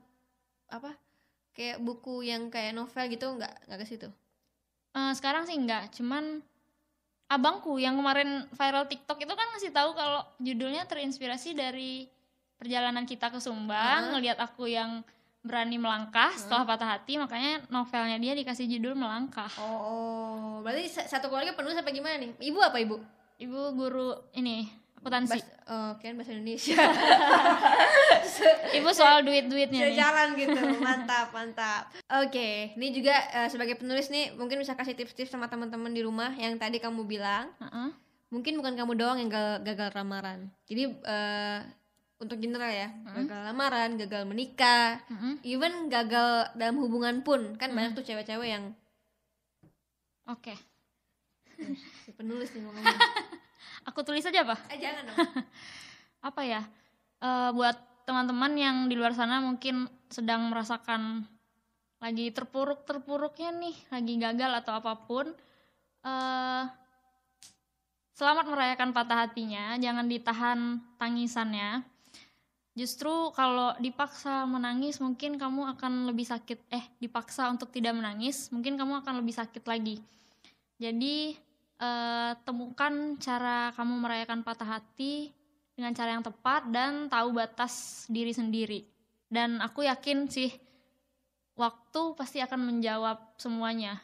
apa 0.69 0.93
kayak 1.53 1.77
buku 1.81 2.25
yang 2.25 2.49
kayak 2.49 2.73
novel 2.73 3.05
gitu 3.05 3.25
nggak 3.35 3.67
nggak 3.67 3.79
ke 3.81 3.85
situ? 3.85 4.07
Eh, 4.93 5.13
sekarang 5.13 5.43
sih 5.43 5.57
enggak, 5.57 5.91
cuman 5.93 6.39
abangku 7.27 7.75
yang 7.75 7.95
kemarin 7.95 8.47
viral 8.55 8.87
TikTok 8.87 9.19
itu 9.19 9.33
kan 9.35 9.47
ngasih 9.55 9.71
tahu 9.75 9.91
kalau 9.93 10.23
judulnya 10.39 10.87
terinspirasi 10.87 11.53
dari 11.53 12.07
perjalanan 12.57 13.05
kita 13.05 13.29
ke 13.29 13.37
Sumbang, 13.37 14.09
Heeh. 14.09 14.11
ngelihat 14.17 14.39
aku 14.39 14.65
yang 14.65 15.03
berani 15.45 15.77
melangkah 15.79 16.33
setelah 16.35 16.65
patah 16.65 16.97
hati, 16.97 17.15
makanya 17.15 17.63
novelnya 17.69 18.17
dia 18.19 18.33
dikasih 18.33 18.67
judul 18.67 18.97
Melangkah. 18.97 19.47
oh, 19.61 19.63
oh. 19.63 20.53
berarti 20.65 20.89
sa- 20.89 21.07
satu 21.07 21.29
keluarga 21.29 21.53
penulis 21.53 21.77
apa 21.77 21.87
gimana 21.93 22.19
nih 22.19 22.33
ibu 22.41 22.59
apa 22.59 22.79
ibu 22.81 22.97
Ibu 23.37 23.77
guru 23.77 24.17
ini 24.33 24.65
akuntansi. 24.97 25.37
Bas, 25.37 25.45
oh, 25.65 25.91
kirain 25.97 26.15
bahasa 26.15 26.33
Indonesia 26.33 26.75
Ibu 28.69 28.89
soal 28.91 29.21
duit-duitnya 29.21 29.87
nih. 29.87 29.95
jalan 29.95 30.27
gitu 30.33 30.59
mantap 30.79 31.31
mantap 31.31 31.83
oke 32.07 32.49
ini 32.73 32.87
juga 32.91 33.15
eh, 33.33 33.47
sebagai 33.47 33.75
penulis 33.75 34.07
nih 34.07 34.33
mungkin 34.33 34.57
bisa 34.57 34.73
kasih 34.73 34.93
tips-tips 34.93 35.29
sama 35.29 35.47
teman-teman 35.47 35.89
di 35.89 36.01
rumah 36.01 36.33
yang 36.33 36.55
tadi 36.55 36.77
kamu 36.77 37.03
bilang 37.03 37.49
Heeh. 37.57 37.89
mungkin 38.27 38.57
bukan 38.57 38.75
kamu 38.75 38.93
doang 38.93 39.17
yang 39.17 39.29
gagal, 39.29 39.63
gagal 39.63 39.89
lamaran 39.93 40.39
jadi 40.65 40.83
eh, 40.91 41.59
untuk 42.17 42.37
general 42.37 42.67
ya 42.67 42.89
gagal 43.13 43.41
lamaran 43.45 43.89
gagal 43.95 44.23
menikah 44.25 44.97
Heeh. 45.07 45.33
even 45.45 45.87
gagal 45.87 46.49
dalam 46.53 46.77
hubungan 46.77 47.21
pun 47.21 47.53
kan 47.55 47.69
banyak 47.71 47.93
tuh 47.93 48.03
cewek-cewek 48.03 48.49
yang 48.49 48.73
Oke. 50.27 50.51
si 52.03 52.11
penulis 52.11 52.51
nih 52.51 52.61
ngomongnya 52.61 52.91
Aku 53.87 54.03
tulis 54.03 54.27
aja 54.27 54.43
apa? 54.43 54.59
eh 54.67 54.79
jangan 54.83 55.07
dong. 55.07 55.17
Apa 56.27 56.41
ya? 56.43 56.61
Eh, 57.23 57.49
buat 57.55 57.77
teman-teman 58.03 58.51
yang 58.55 58.77
di 58.91 58.95
luar 58.99 59.15
sana 59.15 59.39
mungkin 59.39 59.87
sedang 60.07 60.47
merasakan 60.51 61.27
lagi 61.97 62.29
terpuruk 62.31 62.85
terpuruknya 62.85 63.51
nih 63.51 63.75
lagi 63.89 64.13
gagal 64.21 64.51
atau 64.63 64.77
apa 64.77 64.93
pun 65.09 65.27
eh 66.05 66.63
selamat 68.13 68.45
merayakan 68.47 68.93
patah 68.93 69.27
hatinya 69.27 69.75
jangan 69.81 70.05
ditahan 70.07 70.59
tangisannya. 70.95 71.83
Justru 72.77 73.33
kalau 73.33 73.73
dipaksa 73.81 74.45
menangis 74.45 75.01
mungkin 75.01 75.41
kamu 75.41 75.73
akan 75.75 76.07
lebih 76.07 76.29
sakit 76.29 76.69
eh 76.69 76.85
dipaksa 77.01 77.49
untuk 77.49 77.73
tidak 77.73 77.97
menangis 77.97 78.53
mungkin 78.53 78.77
kamu 78.77 79.01
akan 79.01 79.19
lebih 79.19 79.33
sakit 79.33 79.65
lagi. 79.65 79.97
Jadi 80.77 81.33
eh, 81.77 82.31
temukan 82.43 83.17
cara 83.21 83.71
kamu 83.73 83.93
merayakan 84.01 84.41
patah 84.41 84.77
hati 84.77 85.31
dengan 85.77 85.93
cara 85.93 86.17
yang 86.17 86.25
tepat 86.25 86.65
dan 86.73 87.05
tahu 87.05 87.37
batas 87.37 88.05
diri 88.09 88.33
sendiri. 88.33 88.81
Dan 89.29 89.61
aku 89.61 89.85
yakin 89.85 90.25
sih 90.25 90.49
waktu 91.57 92.01
pasti 92.17 92.41
akan 92.41 92.65
menjawab 92.65 93.37
semuanya. 93.37 94.01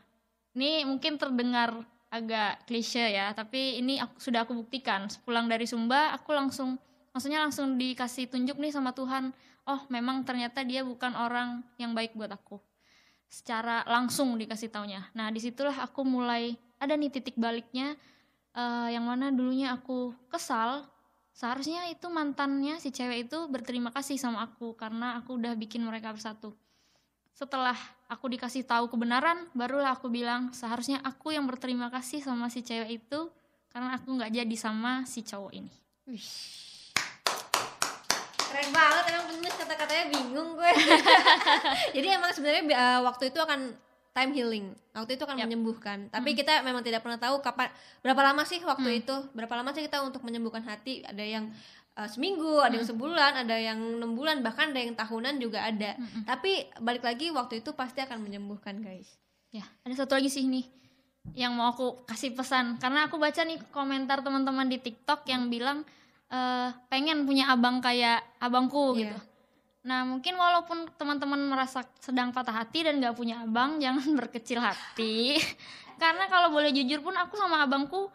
Ini 0.54 0.86
mungkin 0.86 1.18
terdengar 1.18 1.74
agak 2.14 2.70
klise 2.70 3.10
ya, 3.10 3.34
tapi 3.34 3.82
ini 3.82 3.98
aku, 3.98 4.22
sudah 4.22 4.46
aku 4.46 4.54
buktikan. 4.54 5.10
Sepulang 5.10 5.50
dari 5.50 5.66
Sumba, 5.66 6.14
aku 6.14 6.30
langsung 6.30 6.78
maksudnya 7.10 7.42
langsung 7.42 7.74
dikasih 7.74 8.30
tunjuk 8.30 8.62
nih 8.62 8.70
sama 8.70 8.94
Tuhan. 8.94 9.34
Oh, 9.66 9.82
memang 9.90 10.22
ternyata 10.22 10.62
dia 10.62 10.86
bukan 10.86 11.18
orang 11.18 11.66
yang 11.82 11.98
baik 11.98 12.14
buat 12.14 12.30
aku. 12.30 12.62
Secara 13.26 13.82
langsung 13.90 14.38
dikasih 14.38 14.70
taunya. 14.70 15.10
Nah, 15.18 15.34
di 15.34 15.42
situlah 15.42 15.74
aku 15.82 16.06
mulai 16.06 16.54
ada 16.84 17.00
nih 17.00 17.12
titik 17.12 17.40
baliknya 17.40 17.96
eh, 18.54 18.88
yang 18.94 19.08
mana 19.08 19.32
dulunya 19.32 19.74
aku 19.74 20.12
kesal 20.28 20.86
seharusnya 21.34 21.90
itu 21.90 22.06
mantannya 22.14 22.78
si 22.78 22.94
cewek 22.94 23.28
itu 23.30 23.50
berterima 23.50 23.90
kasih 23.90 24.22
sama 24.22 24.46
aku 24.46 24.78
karena 24.78 25.18
aku 25.18 25.42
udah 25.42 25.58
bikin 25.58 25.82
mereka 25.82 26.14
bersatu. 26.14 26.54
Setelah 27.34 27.74
aku 28.06 28.30
dikasih 28.30 28.62
tahu 28.62 28.94
kebenaran 28.94 29.50
barulah 29.58 29.98
aku 29.98 30.14
bilang 30.14 30.54
seharusnya 30.54 31.02
aku 31.02 31.34
yang 31.34 31.50
berterima 31.50 31.90
kasih 31.90 32.22
sama 32.22 32.54
si 32.54 32.62
cewek 32.62 33.02
itu 33.02 33.20
karena 33.74 33.98
aku 33.98 34.14
nggak 34.14 34.30
jadi 34.30 34.56
sama 34.56 35.02
si 35.10 35.26
cowok 35.26 35.52
ini. 35.58 35.74
Keren 38.54 38.70
banget 38.70 39.04
emang 39.10 39.26
penulis 39.34 39.56
kata-katanya 39.58 40.06
bingung 40.14 40.54
gue. 40.54 40.72
Jadi 41.98 42.08
emang 42.14 42.30
sebenarnya 42.38 42.64
eh, 42.70 43.00
waktu 43.02 43.34
itu 43.34 43.40
akan 43.42 43.74
time 44.14 44.32
healing. 44.32 44.66
Waktu 44.94 45.18
itu 45.18 45.24
akan 45.26 45.36
Yap. 45.36 45.46
menyembuhkan. 45.50 46.08
Tapi 46.08 46.34
kita 46.34 46.62
memang 46.62 46.82
tidak 46.82 47.02
pernah 47.02 47.18
tahu 47.18 47.42
kapan 47.42 47.74
berapa 48.00 48.22
lama 48.24 48.46
sih 48.46 48.62
waktu 48.62 49.02
itu. 49.02 49.16
Berapa 49.34 49.54
lama 49.58 49.74
sih 49.74 49.82
kita 49.82 50.02
untuk 50.02 50.22
menyembuhkan 50.22 50.62
hati? 50.62 51.02
Ada 51.02 51.22
yang 51.22 51.50
eh, 51.94 52.08
seminggu 52.08 52.62
ada 52.62 52.78
yang 52.78 52.86
sebulan 52.86 53.42
ada 53.42 53.58
yang 53.58 53.78
enam 53.78 54.14
bulan 54.14 54.40
bahkan 54.40 54.70
ada 54.70 54.80
yang 54.80 54.94
tahunan 54.94 55.42
juga 55.42 55.66
ada. 55.66 55.98
Tapi 56.24 56.70
balik 56.78 57.02
lagi 57.02 57.34
waktu 57.34 57.60
itu 57.60 57.74
pasti 57.74 58.00
akan 58.00 58.22
menyembuhkan 58.22 58.80
guys. 58.80 59.18
Ya 59.50 59.66
ada 59.82 59.94
satu 59.94 60.14
lagi 60.14 60.30
sih 60.30 60.46
nih 60.46 60.66
yang 61.34 61.58
mau 61.58 61.74
aku 61.74 62.06
kasih 62.06 62.38
pesan. 62.38 62.78
Karena 62.78 63.10
aku 63.10 63.18
baca 63.18 63.42
nih 63.42 63.58
komentar 63.74 64.22
teman-teman 64.22 64.70
di 64.70 64.78
TikTok 64.78 65.26
yang 65.26 65.50
bilang 65.50 65.82
eh, 66.30 66.70
pengen 66.90 67.26
punya 67.26 67.50
abang 67.50 67.82
kayak 67.82 68.22
abangku 68.38 68.94
Iya. 68.94 69.14
gitu 69.14 69.18
Nah, 69.84 70.08
mungkin 70.08 70.40
walaupun 70.40 70.88
teman-teman 70.96 71.44
merasa 71.44 71.84
sedang 72.00 72.32
patah 72.32 72.64
hati 72.64 72.88
dan 72.88 73.04
gak 73.04 73.20
punya 73.20 73.44
abang, 73.44 73.78
jangan 73.84 74.08
berkecil 74.16 74.64
hati. 74.64 75.36
Karena 76.00 76.26
kalau 76.32 76.50
boleh 76.56 76.72
jujur 76.72 77.04
pun 77.04 77.14
aku 77.16 77.36
sama 77.36 77.64
abangku 77.64 78.10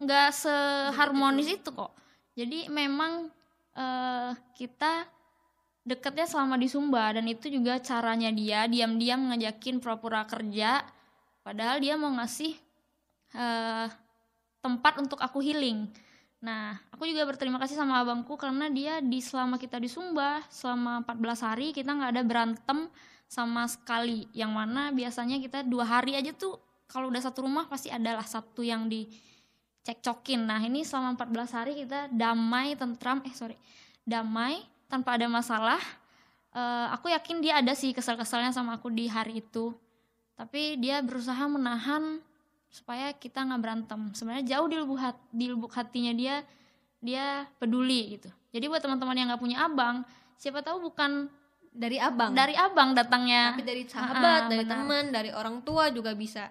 nggak 0.00 0.32
seharmonis 0.32 1.60
itu 1.60 1.68
kok. 1.76 1.92
Jadi 2.32 2.72
memang 2.72 3.28
eh, 3.76 4.32
kita 4.56 5.04
deketnya 5.84 6.24
selama 6.24 6.56
di 6.56 6.72
Sumba 6.72 7.12
dan 7.12 7.28
itu 7.28 7.52
juga 7.52 7.76
caranya 7.84 8.32
dia 8.32 8.64
diam-diam 8.64 9.28
ngajakin 9.28 9.76
pura-pura 9.76 10.24
kerja. 10.24 10.80
Padahal 11.44 11.84
dia 11.84 12.00
mau 12.00 12.08
ngasih 12.16 12.56
eh, 13.36 13.86
tempat 14.64 14.94
untuk 15.04 15.20
aku 15.20 15.44
healing 15.44 15.84
nah 16.40 16.80
aku 16.88 17.04
juga 17.04 17.28
berterima 17.28 17.60
kasih 17.60 17.76
sama 17.76 18.00
abangku 18.00 18.32
karena 18.40 18.72
dia 18.72 19.04
di 19.04 19.20
selama 19.20 19.60
kita 19.60 19.76
di 19.76 19.92
Sumba 19.92 20.40
selama 20.48 21.04
14 21.04 21.46
hari 21.46 21.66
kita 21.76 21.92
nggak 21.92 22.10
ada 22.16 22.22
berantem 22.24 22.88
sama 23.30 23.62
sekali. 23.70 24.26
Yang 24.34 24.52
mana 24.52 24.90
biasanya 24.90 25.38
kita 25.38 25.62
dua 25.62 25.86
hari 25.86 26.18
aja 26.18 26.34
tuh 26.34 26.58
kalau 26.90 27.06
udah 27.14 27.22
satu 27.22 27.46
rumah 27.46 27.70
pasti 27.70 27.86
adalah 27.86 28.26
satu 28.26 28.66
yang 28.66 28.90
dicekcokin. 28.90 30.50
Nah 30.50 30.58
ini 30.58 30.82
selama 30.82 31.14
14 31.14 31.54
hari 31.54 31.72
kita 31.78 32.10
damai 32.10 32.74
tentram 32.74 33.22
eh 33.22 33.30
sorry 33.30 33.54
damai 34.02 34.66
tanpa 34.90 35.14
ada 35.14 35.30
masalah. 35.30 35.78
Eh, 36.50 36.86
aku 36.90 37.14
yakin 37.14 37.38
dia 37.38 37.62
ada 37.62 37.78
sih 37.78 37.94
kesel-keselnya 37.94 38.50
sama 38.50 38.82
aku 38.82 38.90
di 38.90 39.06
hari 39.06 39.38
itu. 39.38 39.70
Tapi 40.34 40.82
dia 40.82 40.98
berusaha 40.98 41.46
menahan 41.46 42.18
supaya 42.70 43.10
kita 43.12 43.42
nggak 43.42 43.60
berantem. 43.60 44.00
Sebenarnya 44.14 44.56
jauh 44.56 44.66
di 44.66 44.76
lubuk 44.78 44.96
hati, 44.96 45.20
di 45.28 45.46
lubuk 45.46 45.70
hatinya 45.70 46.14
dia 46.14 46.40
dia 46.98 47.44
peduli 47.58 48.16
gitu. 48.16 48.30
Jadi 48.50 48.64
buat 48.66 48.78
teman-teman 48.78 49.14
yang 49.14 49.26
nggak 49.28 49.42
punya 49.42 49.58
abang 49.62 50.06
siapa 50.34 50.62
tahu 50.62 50.88
bukan 50.88 51.28
dari 51.68 51.98
abang. 51.98 52.32
Dari 52.32 52.54
abang 52.54 52.94
datangnya. 52.94 53.52
Tapi 53.52 53.62
dari 53.62 53.82
Ah, 53.84 53.90
sahabat 53.90 54.40
dari 54.48 54.64
benar. 54.64 54.72
teman 54.78 55.04
dari 55.10 55.30
orang 55.30 55.60
tua 55.60 55.90
juga 55.90 56.14
bisa. 56.14 56.50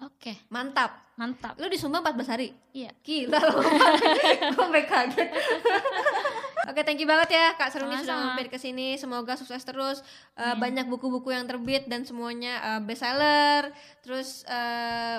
Oke. 0.00 0.48
Mantap. 0.48 1.12
Mantap. 1.14 1.56
Lu 1.56 1.68
di 1.68 1.76
Sumba 1.76 2.00
14 2.00 2.24
hari? 2.26 2.48
Iya. 2.72 2.88
Gila 3.04 3.36
loh 3.38 3.60
gue 4.48 4.56
sampai 4.56 4.84
kaget 4.84 5.28
Oke, 6.68 6.84
thank 6.84 7.00
you 7.00 7.08
banget 7.08 7.32
ya 7.32 7.56
Kak 7.56 7.72
Seruni 7.72 7.96
sudah 8.00 8.36
mampir 8.36 8.52
ke 8.52 8.58
sini. 8.60 8.98
Semoga 9.00 9.38
sukses 9.38 9.64
terus. 9.64 10.04
Eh, 10.36 10.44
Amin. 10.44 10.60
banyak 10.60 10.86
buku-buku 10.92 11.32
yang 11.32 11.48
terbit 11.48 11.88
dan 11.88 12.04
semuanya 12.04 12.76
eh, 12.76 12.80
best 12.84 13.00
seller. 13.00 13.72
Terus 14.04 14.44
eh 14.44 15.18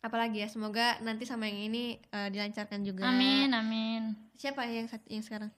apalagi 0.00 0.44
ya? 0.44 0.48
Semoga 0.48 0.96
nanti 1.00 1.24
sama 1.24 1.48
yang 1.48 1.72
ini 1.72 1.96
eh, 2.00 2.28
dilancarkan 2.28 2.80
juga. 2.84 3.08
amin 3.08 3.52
amin 3.52 4.02
Siapa 4.36 4.64
yang 4.68 4.88
yang 5.08 5.24
sekarang? 5.24 5.52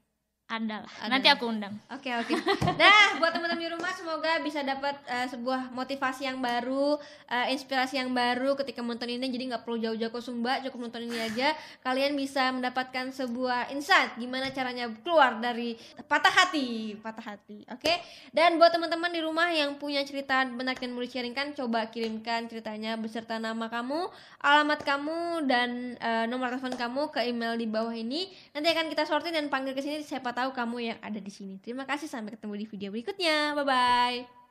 Ada 0.52 0.84
lah 0.84 0.92
nanti 1.08 1.32
aku 1.32 1.48
undang 1.48 1.72
Oke 2.02 2.10
oke. 2.18 2.34
Nah 2.80 3.20
buat 3.20 3.30
teman-teman 3.30 3.62
di 3.62 3.70
rumah 3.70 3.92
semoga 3.94 4.40
bisa 4.42 4.64
dapat 4.64 4.96
eh, 5.06 5.28
sebuah 5.30 5.70
motivasi 5.70 6.26
yang 6.26 6.42
baru, 6.42 6.98
eh, 7.30 7.54
inspirasi 7.54 8.00
yang 8.00 8.10
baru 8.10 8.58
ketika 8.58 8.82
menonton 8.82 9.12
ini. 9.12 9.28
Jadi 9.28 9.54
nggak 9.54 9.62
perlu 9.62 9.78
jauh-jauh 9.78 10.10
ke 10.10 10.20
Sumba, 10.24 10.58
cukup 10.64 10.88
nonton 10.88 11.06
ini 11.06 11.20
aja. 11.20 11.54
Kalian 11.84 12.18
bisa 12.18 12.50
mendapatkan 12.50 13.14
sebuah 13.14 13.70
insight 13.70 14.18
gimana 14.18 14.50
caranya 14.50 14.90
keluar 15.04 15.38
dari 15.38 15.78
patah 16.08 16.32
hati, 16.32 16.96
patah 16.98 17.36
hati. 17.36 17.62
Oke. 17.70 18.02
Dan 18.34 18.56
buat 18.56 18.74
teman-teman 18.74 19.14
di 19.14 19.20
rumah 19.22 19.52
yang 19.52 19.78
punya 19.78 20.02
cerita 20.02 20.42
menarik 20.48 20.82
dan 20.82 20.96
mau 20.96 21.04
di-sharingkan, 21.04 21.54
coba 21.54 21.86
kirimkan 21.92 22.50
ceritanya 22.50 22.96
beserta 22.98 23.38
nama 23.38 23.68
kamu, 23.68 24.10
alamat 24.42 24.80
kamu 24.82 25.46
dan 25.46 25.94
eh, 26.00 26.24
nomor 26.26 26.50
telepon 26.56 26.74
kamu 26.74 27.02
ke 27.14 27.20
email 27.28 27.54
di 27.54 27.68
bawah 27.68 27.94
ini. 27.94 28.26
Nanti 28.56 28.68
akan 28.72 28.90
kita 28.90 29.04
sortir 29.06 29.30
dan 29.30 29.46
panggil 29.52 29.76
ke 29.76 29.84
sini 29.84 30.02
siapa 30.02 30.34
tahu 30.42 30.50
kamu 30.58 30.76
yang 30.90 30.98
ada 30.98 31.22
di 31.22 31.30
sini. 31.30 31.62
Terima 31.62 31.86
kasih 31.86 32.10
sampai 32.10 32.34
ketemu 32.34 32.54
di 32.58 32.66
video 32.66 32.90
berikutnya. 32.90 33.54
Bye 33.54 33.62
bye. 33.62 34.41